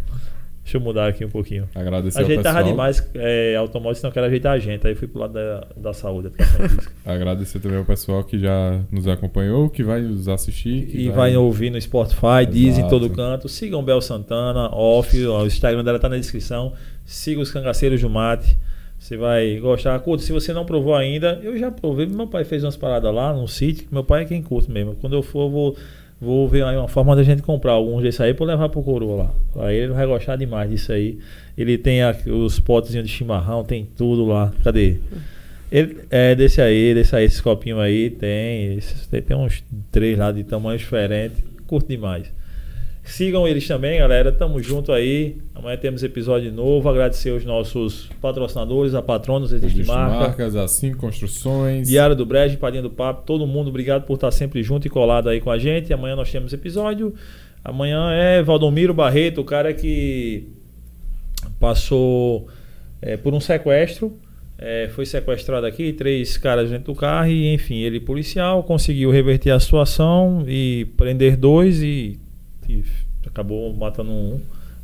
[0.67, 1.69] Deixa eu mudar aqui um pouquinho.
[1.73, 4.85] Agradecer ao Ajeitava demais é, automóvel, senão eu quero ajeitar a gente.
[4.85, 6.93] Aí fui pro lado da, da saúde, educação física.
[7.07, 10.87] Agradecer também ao pessoal que já nos acompanhou, que vai nos assistir.
[10.87, 12.89] que E vai ouvir no Spotify, diz em Exato.
[12.89, 13.49] todo canto.
[13.49, 16.73] Sigam Bel Santana, off, o Instagram dela tá na descrição.
[17.05, 18.59] Siga os cangaceiros do mate.
[18.99, 19.97] Você vai gostar.
[20.01, 22.07] Curta, se você não provou ainda, eu já provei.
[22.07, 23.87] Meu pai fez umas paradas lá no sítio.
[23.93, 24.97] Meu pai é quem curte mesmo.
[24.97, 25.77] Quando eu for, eu vou,
[26.21, 29.25] vou ver aí uma forma da gente comprar alguns desses aí eu levar pro coroa
[29.55, 29.67] lá.
[29.67, 31.19] Aí ele vai gostar demais disso aí.
[31.57, 34.53] Ele tem os potezinhos de chimarrão, tem tudo lá.
[34.63, 34.97] Cadê?
[35.71, 38.77] Ele, é desse aí, desse aí, esse copinho aí, tem.
[38.77, 41.45] Esses, tem, tem uns três lá de tamanho diferente.
[41.67, 42.31] Curto demais.
[43.07, 44.33] Sigam eles também, galera.
[44.33, 45.37] Tamo junto aí.
[45.55, 46.89] Amanhã temos episódio novo.
[46.89, 50.19] Agradecer os nossos patrocinadores, a Patronos, Existe Existe Marca.
[50.19, 51.89] marcas, assim, construções.
[51.89, 55.29] Diário do Brejo, Padinha do Papo, todo mundo, obrigado por estar sempre junto e colado
[55.29, 55.93] aí com a gente.
[55.93, 57.15] Amanhã nós temos episódio.
[57.65, 60.49] Amanhã é Valdomiro Barreto, o cara que
[61.61, 62.49] passou
[63.01, 64.19] é, por um sequestro.
[64.59, 69.51] é, foi sequestrado aqui, três caras dentro do carro e, enfim, ele policial conseguiu reverter
[69.51, 72.19] a situação e prender dois e,
[72.69, 72.85] e
[73.27, 74.41] acabou matando um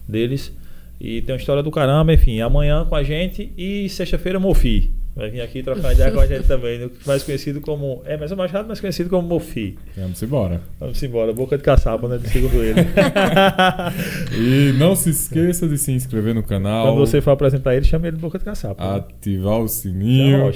[0.07, 0.53] deles.
[1.01, 4.91] E tem uma história do caramba, enfim, amanhã com a gente e sexta-feira Mofi.
[5.15, 6.89] Vai vir aqui trocar ideia com a gente também, né?
[7.05, 8.01] mais conhecido como.
[8.07, 9.77] É, mas é mais rápido, mais conhecido como Mofi.
[9.95, 10.61] Vamos embora.
[10.81, 12.19] Vamos embora, boca de caçapa, né?
[12.25, 12.81] Segundo ele.
[14.35, 16.87] E não se esqueça de se inscrever no canal.
[16.87, 18.83] Quando você for apresentar ele, chame ele de boca de caçapa.
[18.83, 18.99] né?
[18.99, 20.53] Ativar o Já, sininho.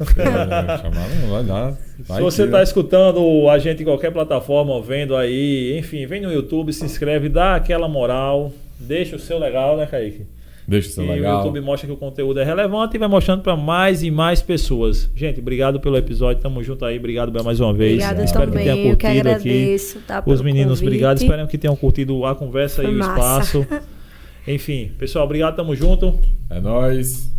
[0.00, 1.76] É, chamar não vai dar.
[2.00, 6.32] Vai Se você está escutando a gente em qualquer plataforma, vendo aí, enfim, vem no
[6.32, 10.22] YouTube, se inscreve, dá aquela moral, deixa o seu legal, né, Kaique?
[10.68, 11.36] Deixa o seu e legal.
[11.36, 14.42] o YouTube mostra que o conteúdo é relevante e vai mostrando para mais e mais
[14.42, 15.10] pessoas.
[15.16, 17.94] Gente, obrigado pelo episódio, tamo junto aí, obrigado Bel, mais uma vez.
[17.94, 19.48] Obrigada Espero também, que tenha eu que curtido aqui.
[19.48, 19.98] agradeço.
[20.06, 20.86] Tá, Os meninos, convite.
[20.86, 21.16] obrigado.
[21.16, 23.12] Espero que tenham curtido a conversa Foi e o massa.
[23.58, 23.66] espaço.
[24.46, 26.16] Enfim, pessoal, obrigado, tamo junto.
[26.50, 27.32] É nóis.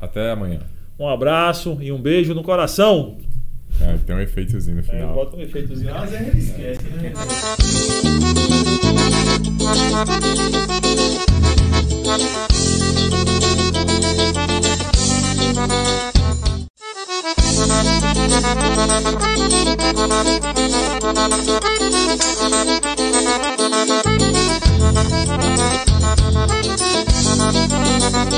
[0.00, 0.60] Até amanhã.
[1.00, 3.16] Um abraço e um beijo no coração.
[3.80, 5.12] É, tem um efeitozinho no é, final.
[5.12, 5.90] É, bota um efeitozinho.
[5.94, 7.14] Ah, mas é, ele esquece, né?